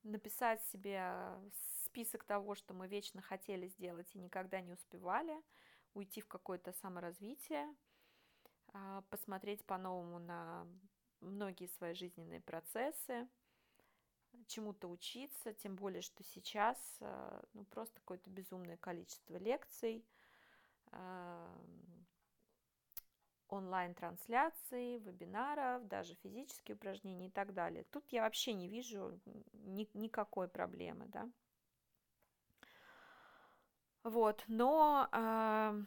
написать 0.03 0.65
себе 0.65 1.13
список 1.93 2.25
того, 2.25 2.55
что 2.55 2.73
мы 2.73 2.89
вечно 2.89 3.21
хотели 3.21 3.69
сделать 3.69 4.09
и 4.15 4.19
никогда 4.19 4.63
не 4.63 4.73
успевали, 4.73 5.37
уйти 5.93 6.23
в 6.23 6.27
какое-то 6.27 6.73
саморазвитие, 6.73 7.69
а, 8.73 9.03
посмотреть 9.11 9.63
по-новому 9.67 10.19
на 10.19 10.67
многие 11.21 11.67
свои 11.67 11.93
жизненные 11.93 12.41
процессы, 12.41 13.29
чему-то 14.47 14.89
учиться, 14.89 15.53
тем 15.53 15.77
более, 15.77 16.01
что 16.01 16.25
сейчас 16.25 16.79
а, 17.01 17.45
ну, 17.53 17.65
просто 17.67 18.01
какое-то 18.01 18.31
безумное 18.31 18.79
количество 18.79 19.37
лекций, 19.37 20.03
а, 20.93 21.55
онлайн-трансляций, 23.49 24.97
вебинаров, 25.01 25.87
даже 25.89 26.15
физические 26.23 26.75
упражнения 26.75 27.27
и 27.27 27.31
так 27.31 27.53
далее. 27.53 27.85
Тут 27.91 28.09
я 28.13 28.23
вообще 28.23 28.55
не 28.55 28.67
вижу 28.67 29.21
ни, 29.53 29.87
никакой 29.93 30.49
проблемы, 30.49 31.05
да. 31.09 31.31
Вот, 34.05 34.43
но 34.49 35.09
э, 35.13 35.85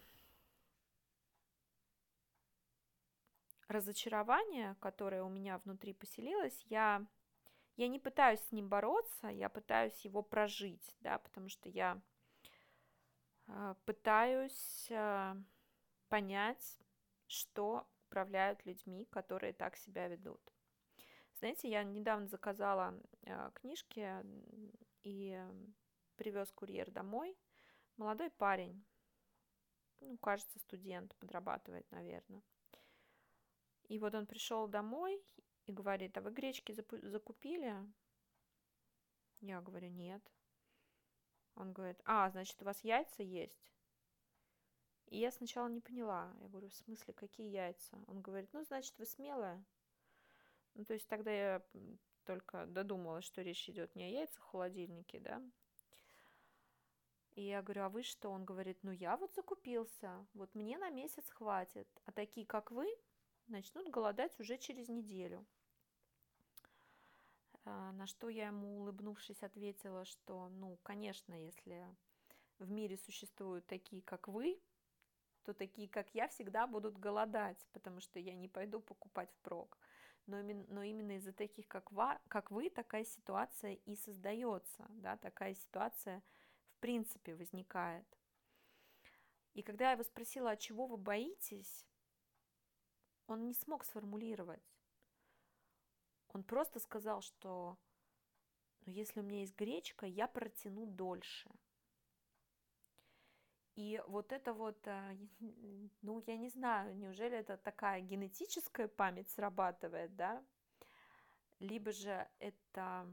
разочарование, 3.67 4.75
которое 4.79 5.21
у 5.23 5.29
меня 5.29 5.57
внутри 5.59 5.93
поселилось, 5.93 6.65
я, 6.69 7.05
я 7.75 7.87
не 7.89 7.99
пытаюсь 7.99 8.39
с 8.39 8.51
ним 8.53 8.69
бороться, 8.69 9.27
я 9.27 9.49
пытаюсь 9.49 9.99
его 10.05 10.21
прожить, 10.21 10.95
да, 11.01 11.17
потому 11.17 11.49
что 11.49 11.67
я 11.67 12.01
э, 13.47 13.75
пытаюсь 13.83 14.87
э, 14.89 15.35
понять, 16.07 16.79
что 17.27 17.85
управляют 18.07 18.65
людьми, 18.65 19.05
которые 19.11 19.51
так 19.51 19.75
себя 19.75 20.07
ведут. 20.07 20.39
Знаете, 21.39 21.69
я 21.69 21.83
недавно 21.83 22.27
заказала 22.27 22.97
э, 23.23 23.51
книжки 23.55 24.09
и 25.03 25.37
привез 26.15 26.49
курьер 26.53 26.89
домой. 26.91 27.37
Молодой 27.97 28.29
парень, 28.29 28.83
ну, 30.01 30.17
кажется, 30.17 30.59
студент, 30.59 31.15
подрабатывает, 31.15 31.89
наверное. 31.91 32.43
И 33.87 33.99
вот 33.99 34.13
он 34.15 34.25
пришел 34.25 34.67
домой 34.67 35.23
и 35.65 35.71
говорит, 35.71 36.17
а 36.17 36.21
вы 36.21 36.31
гречки 36.31 36.73
закупили? 36.73 37.73
Я 39.41 39.61
говорю, 39.61 39.89
нет. 39.89 40.23
Он 41.55 41.71
говорит, 41.71 42.01
а, 42.03 42.29
значит, 42.31 42.61
у 42.61 42.65
вас 42.65 42.83
яйца 42.83 43.23
есть? 43.23 43.71
И 45.07 45.19
я 45.19 45.31
сначала 45.31 45.67
не 45.67 45.79
поняла. 45.79 46.35
Я 46.41 46.47
говорю, 46.47 46.69
в 46.69 46.75
смысле, 46.75 47.13
какие 47.13 47.47
яйца? 47.47 47.97
Он 48.07 48.21
говорит, 48.21 48.51
ну, 48.53 48.63
значит, 48.63 48.97
вы 48.97 49.05
смелая. 49.05 49.63
Ну, 50.73 50.83
то 50.83 50.93
есть 50.93 51.07
тогда 51.07 51.31
я 51.31 51.61
только 52.25 52.65
додумалась, 52.65 53.23
что 53.23 53.41
речь 53.41 53.69
идет 53.69 53.95
не 53.95 54.03
о 54.03 54.09
яйцах 54.09 54.43
в 54.43 54.49
холодильнике, 54.49 55.19
да. 55.19 55.41
И 57.35 57.43
я 57.43 57.61
говорю, 57.61 57.83
а 57.83 57.89
вы 57.89 58.03
что? 58.03 58.29
Он 58.29 58.45
говорит, 58.45 58.79
ну, 58.83 58.91
я 58.91 59.17
вот 59.17 59.33
закупился, 59.35 60.25
вот 60.33 60.55
мне 60.55 60.77
на 60.77 60.89
месяц 60.89 61.29
хватит. 61.29 61.87
А 62.05 62.11
такие, 62.11 62.45
как 62.45 62.71
вы, 62.71 62.87
начнут 63.47 63.89
голодать 63.89 64.39
уже 64.39 64.57
через 64.57 64.87
неделю. 64.87 65.45
А, 67.65 67.91
на 67.91 68.07
что 68.07 68.29
я 68.29 68.47
ему, 68.47 68.79
улыбнувшись, 68.79 69.43
ответила, 69.43 70.05
что, 70.05 70.47
ну, 70.49 70.77
конечно, 70.83 71.33
если 71.33 71.85
в 72.59 72.69
мире 72.71 72.97
существуют 72.97 73.65
такие, 73.67 74.01
как 74.01 74.29
вы, 74.29 74.57
то 75.43 75.53
такие, 75.53 75.89
как 75.89 76.07
я, 76.13 76.27
всегда 76.29 76.67
будут 76.67 76.97
голодать, 76.97 77.67
потому 77.73 77.99
что 77.99 78.19
я 78.19 78.33
не 78.33 78.47
пойду 78.47 78.79
покупать 78.79 79.31
впрок. 79.31 79.77
Но 80.25 80.41
но 80.41 80.83
именно 80.83 81.17
из-за 81.17 81.33
таких, 81.33 81.67
как, 81.67 81.91
ва, 81.91 82.19
как 82.29 82.49
вы, 82.49 82.69
такая 82.69 83.03
ситуация 83.03 83.73
и 83.73 83.95
создается, 83.95 84.85
да, 84.89 85.17
такая 85.17 85.53
ситуация 85.53 86.23
принципе 86.85 87.35
возникает. 87.35 88.05
И 89.53 89.63
когда 89.63 89.85
я 89.85 89.91
его 89.91 90.03
спросила, 90.03 90.51
а 90.51 90.57
чего 90.57 90.85
вы 90.85 90.97
боитесь, 90.97 91.85
он 93.27 93.45
не 93.45 93.53
смог 93.53 93.83
сформулировать. 93.83 94.77
Он 96.27 96.43
просто 96.43 96.79
сказал, 96.79 97.21
что 97.21 97.77
ну, 98.85 98.91
если 98.91 99.21
у 99.21 99.23
меня 99.23 99.39
есть 99.39 99.55
гречка, 99.55 100.05
я 100.05 100.27
протяну 100.27 100.85
дольше– 100.85 101.49
и 103.75 104.01
вот 104.07 104.31
это 104.31 104.53
вот, 104.53 104.77
э, 104.87 105.17
ну, 106.01 106.23
я 106.27 106.37
не 106.37 106.49
знаю, 106.49 106.95
неужели 106.95 107.37
это 107.37 107.57
такая 107.57 108.01
генетическая 108.01 108.87
память 108.87 109.29
срабатывает, 109.29 110.15
да? 110.15 110.43
Либо 111.59 111.91
же 111.91 112.27
это 112.39 113.07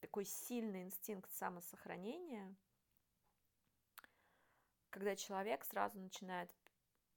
такой 0.00 0.24
сильный 0.24 0.84
инстинкт 0.84 1.32
самосохранения, 1.32 2.54
когда 4.90 5.16
человек 5.16 5.64
сразу 5.64 5.98
начинает 5.98 6.54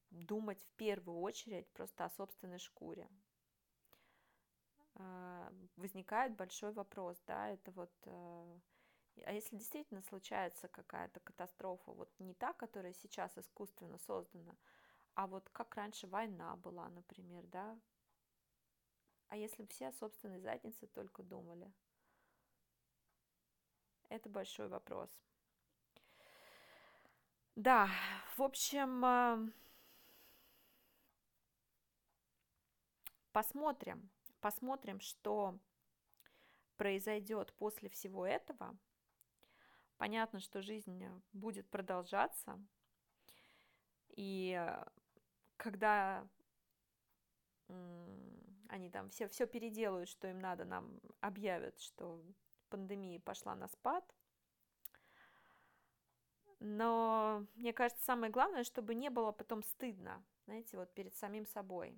думать 0.10 0.62
в 0.62 0.70
первую 0.76 1.20
очередь 1.20 1.68
просто 1.74 2.06
о 2.06 2.10
собственной 2.10 2.60
шкуре. 2.60 3.10
А, 4.96 5.54
возникает 5.76 6.36
большой 6.36 6.72
вопрос, 6.74 7.22
да, 7.26 7.50
это 7.50 7.72
вот 7.72 7.92
э, 8.06 8.60
а 9.26 9.34
если 9.34 9.58
действительно 9.58 10.02
случается 10.02 10.68
какая-то 10.68 11.20
катастрофа, 11.20 11.92
вот 11.92 12.12
не 12.20 12.34
та, 12.34 12.54
которая 12.54 12.94
сейчас 12.94 13.38
искусственно 13.38 13.98
создана, 14.00 14.56
а 15.16 15.28
вот 15.28 15.50
как 15.50 15.76
раньше 15.76 16.08
война 16.08 16.56
была, 16.58 16.90
например, 16.90 17.46
да? 17.48 17.80
А 19.28 19.38
если 19.38 19.66
все 19.66 19.88
о 19.88 19.94
собственной 19.94 20.40
заднице 20.40 20.88
только 20.88 21.24
думали? 21.24 21.72
Это 24.10 24.30
большой 24.30 24.70
вопрос. 24.70 25.10
Да, 27.60 27.90
в 28.38 28.42
общем, 28.42 29.06
э, 29.06 29.52
посмотрим, 33.32 34.10
посмотрим, 34.40 35.00
что 35.00 35.60
произойдет 36.78 37.54
после 37.54 37.90
всего 37.90 38.26
этого– 38.26 38.78
Понятно, 40.00 40.40
что 40.40 40.62
жизнь 40.62 41.04
будет 41.34 41.70
продолжаться. 41.70 42.58
И 44.16 44.58
э, 44.58 44.86
когда 45.58 46.26
они 48.70 48.90
там 48.90 49.10
все, 49.10 49.28
все 49.28 49.46
переделают, 49.46 50.08
что 50.08 50.30
им 50.30 50.40
надо, 50.40 50.64
нам 50.64 51.02
объявят, 51.20 51.82
что 51.82 52.24
пандемия 52.70 53.20
пошла 53.20 53.56
на 53.56 53.68
спад. 53.68 54.10
Но 56.60 57.46
мне 57.56 57.72
кажется, 57.72 58.04
самое 58.04 58.32
главное, 58.32 58.64
чтобы 58.64 58.94
не 58.94 59.10
было 59.10 59.32
потом 59.32 59.64
стыдно, 59.64 60.24
знаете, 60.46 60.78
вот 60.78 60.94
перед 60.94 61.16
самим 61.16 61.46
собой. 61.46 61.98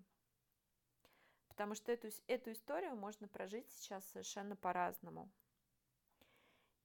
Потому 1.47 1.75
что 1.75 1.91
эту, 1.91 2.09
эту 2.27 2.51
историю 2.51 2.95
можно 2.95 3.27
прожить 3.27 3.69
сейчас 3.71 4.05
совершенно 4.11 4.55
по-разному. 4.55 5.29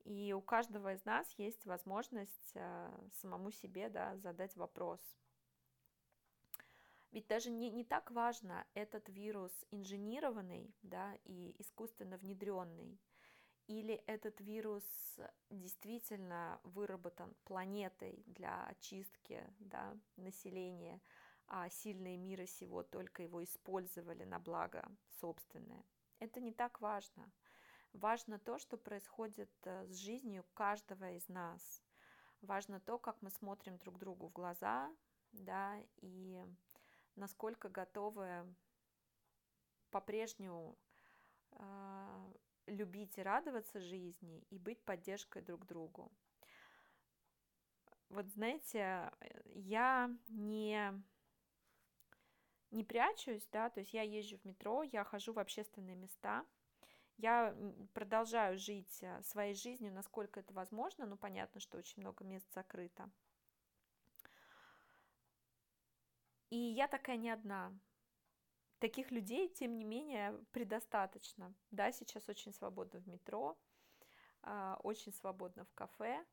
И 0.05 0.33
у 0.33 0.41
каждого 0.41 0.95
из 0.95 1.05
нас 1.05 1.29
есть 1.37 1.67
возможность 1.67 2.53
э, 2.55 3.09
самому 3.13 3.51
себе 3.51 3.89
да, 3.89 4.17
задать 4.19 4.57
вопрос. 4.57 5.01
Ведь 7.11 7.27
даже 7.27 7.51
не, 7.51 7.71
не 7.71 7.85
так 7.85 8.11
важно, 8.11 8.67
этот 8.75 9.09
вирус 9.09 9.53
инженерованный 9.71 10.75
да, 10.83 11.15
и 11.25 11.55
искусственно 11.59 12.19
внедренный, 12.19 13.01
или 13.67 13.95
этот 14.07 14.41
вирус 14.41 14.85
действительно 15.51 16.61
выработан 16.63 17.35
планетой 17.45 18.23
для 18.27 18.65
очистки 18.67 19.43
да, 19.59 19.97
населения, 20.17 21.01
а 21.49 21.69
сильные 21.69 22.17
мира 22.17 22.47
сего 22.47 22.83
только 22.83 23.23
его 23.23 23.43
использовали 23.43 24.25
на 24.25 24.39
благо 24.39 24.85
собственное. 25.21 25.85
Это 26.19 26.41
не 26.41 26.53
так 26.53 26.81
важно. 26.81 27.31
Важно 27.93 28.39
то, 28.39 28.59
что 28.59 28.77
происходит 28.77 29.51
э, 29.65 29.87
с 29.89 29.97
жизнью 29.97 30.45
каждого 30.55 31.13
из 31.13 31.29
нас. 31.29 31.83
Важно 32.43 32.81
то, 32.81 32.99
как 32.99 33.21
мы 33.23 33.31
смотрим 33.31 33.79
друг 33.79 33.99
другу 33.99 34.29
в 34.29 34.33
глаза, 34.33 34.95
да, 35.33 35.79
и 35.97 36.45
насколько 37.15 37.69
готовы 37.69 38.47
по-прежнему 39.91 40.77
э, 41.53 42.33
любить 42.67 43.17
и 43.19 43.23
радоваться 43.23 43.81
жизни 43.81 44.45
и 44.51 44.59
быть 44.59 44.83
поддержкой 44.85 45.43
друг 45.43 45.67
другу. 45.67 46.11
Вот 48.09 48.27
знаете, 48.29 49.11
я 49.55 50.11
не 50.29 50.93
не 52.71 52.85
прячусь, 52.85 53.47
да, 53.53 53.71
то 53.71 53.81
есть 53.81 53.95
я 53.95 54.03
езжу 54.03 54.37
в 54.39 54.45
метро, 54.45 54.83
я 54.83 55.05
хожу 55.05 55.33
в 55.33 55.39
общественные 55.39 55.97
места, 55.97 56.45
я 57.17 57.57
продолжаю 57.95 58.59
жить 58.59 59.03
э, 59.03 59.23
своей 59.23 59.55
жизнью, 59.55 59.93
насколько 59.93 60.41
это 60.41 60.53
возможно, 60.53 61.07
ну, 61.07 61.17
понятно, 61.17 61.61
что 61.61 61.79
очень 61.79 62.03
много 62.03 62.25
мест 62.25 62.47
закрыто. 62.53 63.09
И 66.51 66.57
я 66.57 66.89
такая 66.89 67.17
не 67.17 67.31
одна. 67.31 67.73
Таких 68.79 69.11
людей, 69.11 69.49
тем 69.49 69.79
не 69.79 69.85
менее, 69.85 70.33
предостаточно. 70.53 71.55
Да, 71.71 71.93
сейчас 71.93 72.29
очень 72.29 72.53
свободно 72.53 73.01
в 73.01 73.09
метро, 73.09 73.57
а, 74.43 74.79
очень 74.83 75.13
свободно 75.13 75.65
в 75.65 75.75
кафе, 75.75 76.25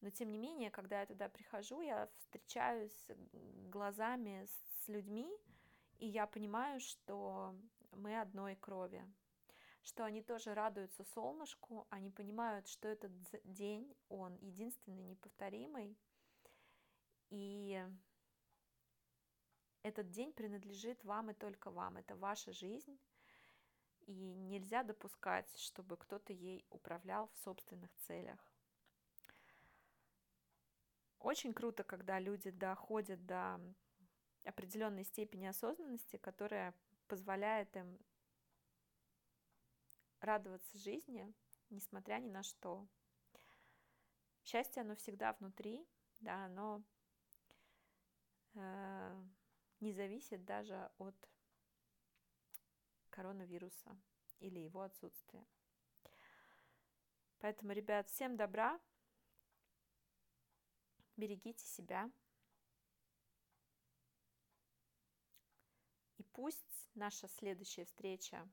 но 0.00 0.10
тем 0.10 0.32
не 0.32 0.38
менее, 0.38 0.70
когда 0.70 1.00
я 1.00 1.06
туда 1.06 1.28
прихожу, 1.28 1.80
я 1.80 2.08
встречаюсь 2.18 3.06
глазами 3.70 4.46
с 4.46 4.88
людьми, 4.88 5.30
и 5.98 6.08
я 6.08 6.26
понимаю, 6.26 6.80
что 6.80 7.54
мы 7.92 8.20
одной 8.20 8.56
крови, 8.56 9.04
что 9.84 10.04
они 10.04 10.22
тоже 10.22 10.54
радуются 10.54 11.04
солнышку, 11.04 11.86
они 11.90 12.10
понимают, 12.10 12.66
что 12.66 12.88
этот 12.88 13.12
день, 13.44 13.96
он 14.08 14.36
единственный, 14.40 15.04
неповторимый, 15.04 15.96
и 17.30 17.80
этот 19.82 20.10
день 20.10 20.32
принадлежит 20.32 21.02
вам 21.04 21.30
и 21.30 21.34
только 21.34 21.70
вам, 21.70 21.96
это 21.96 22.16
ваша 22.16 22.52
жизнь, 22.52 22.98
и 24.06 24.34
нельзя 24.34 24.82
допускать, 24.82 25.48
чтобы 25.58 25.96
кто-то 25.96 26.32
ей 26.32 26.64
управлял 26.70 27.28
в 27.28 27.38
собственных 27.38 27.90
целях. 28.06 28.38
Очень 31.18 31.54
круто, 31.54 31.84
когда 31.84 32.18
люди 32.18 32.50
доходят 32.50 33.24
до 33.26 33.60
определенной 34.44 35.04
степени 35.04 35.46
осознанности, 35.46 36.16
которая 36.16 36.74
позволяет 37.06 37.76
им 37.76 37.98
радоваться 40.20 40.78
жизни, 40.78 41.32
несмотря 41.70 42.18
ни 42.18 42.28
на 42.28 42.42
что. 42.42 42.86
Счастье, 44.44 44.82
оно 44.82 44.96
всегда 44.96 45.32
внутри, 45.34 45.86
да, 46.20 46.46
оно 46.46 46.82
э, 48.54 49.22
не 49.82 49.92
зависит 49.92 50.44
даже 50.44 50.90
от 50.98 51.14
коронавируса 53.10 53.96
или 54.38 54.60
его 54.60 54.82
отсутствия. 54.82 55.44
Поэтому, 57.40 57.72
ребят, 57.72 58.08
всем 58.08 58.36
добра, 58.36 58.80
берегите 61.16 61.66
себя. 61.66 62.10
И 66.18 66.22
пусть 66.22 66.88
наша 66.94 67.26
следующая 67.26 67.84
встреча 67.84 68.48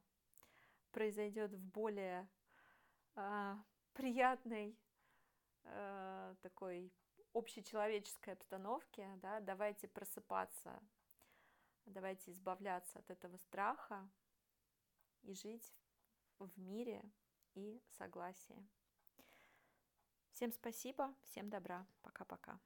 произойдет 0.92 1.54
в 1.54 1.64
более 1.64 2.28
э, 3.16 3.56
приятной 3.94 4.76
э, 5.64 6.36
такой 6.42 6.92
общечеловеческой 7.34 8.34
обстановке, 8.34 9.08
да, 9.18 9.40
давайте 9.40 9.88
просыпаться, 9.88 10.82
давайте 11.90 12.32
избавляться 12.32 13.00
от 13.00 13.10
этого 13.10 13.38
страха 13.38 14.10
и 15.22 15.34
жить 15.34 15.74
в 16.40 16.58
мире 16.60 17.04
и 17.54 17.82
согласии. 17.98 18.68
Всем 20.32 20.52
спасибо, 20.52 21.14
всем 21.24 21.50
добра, 21.50 21.86
пока-пока. 22.02 22.60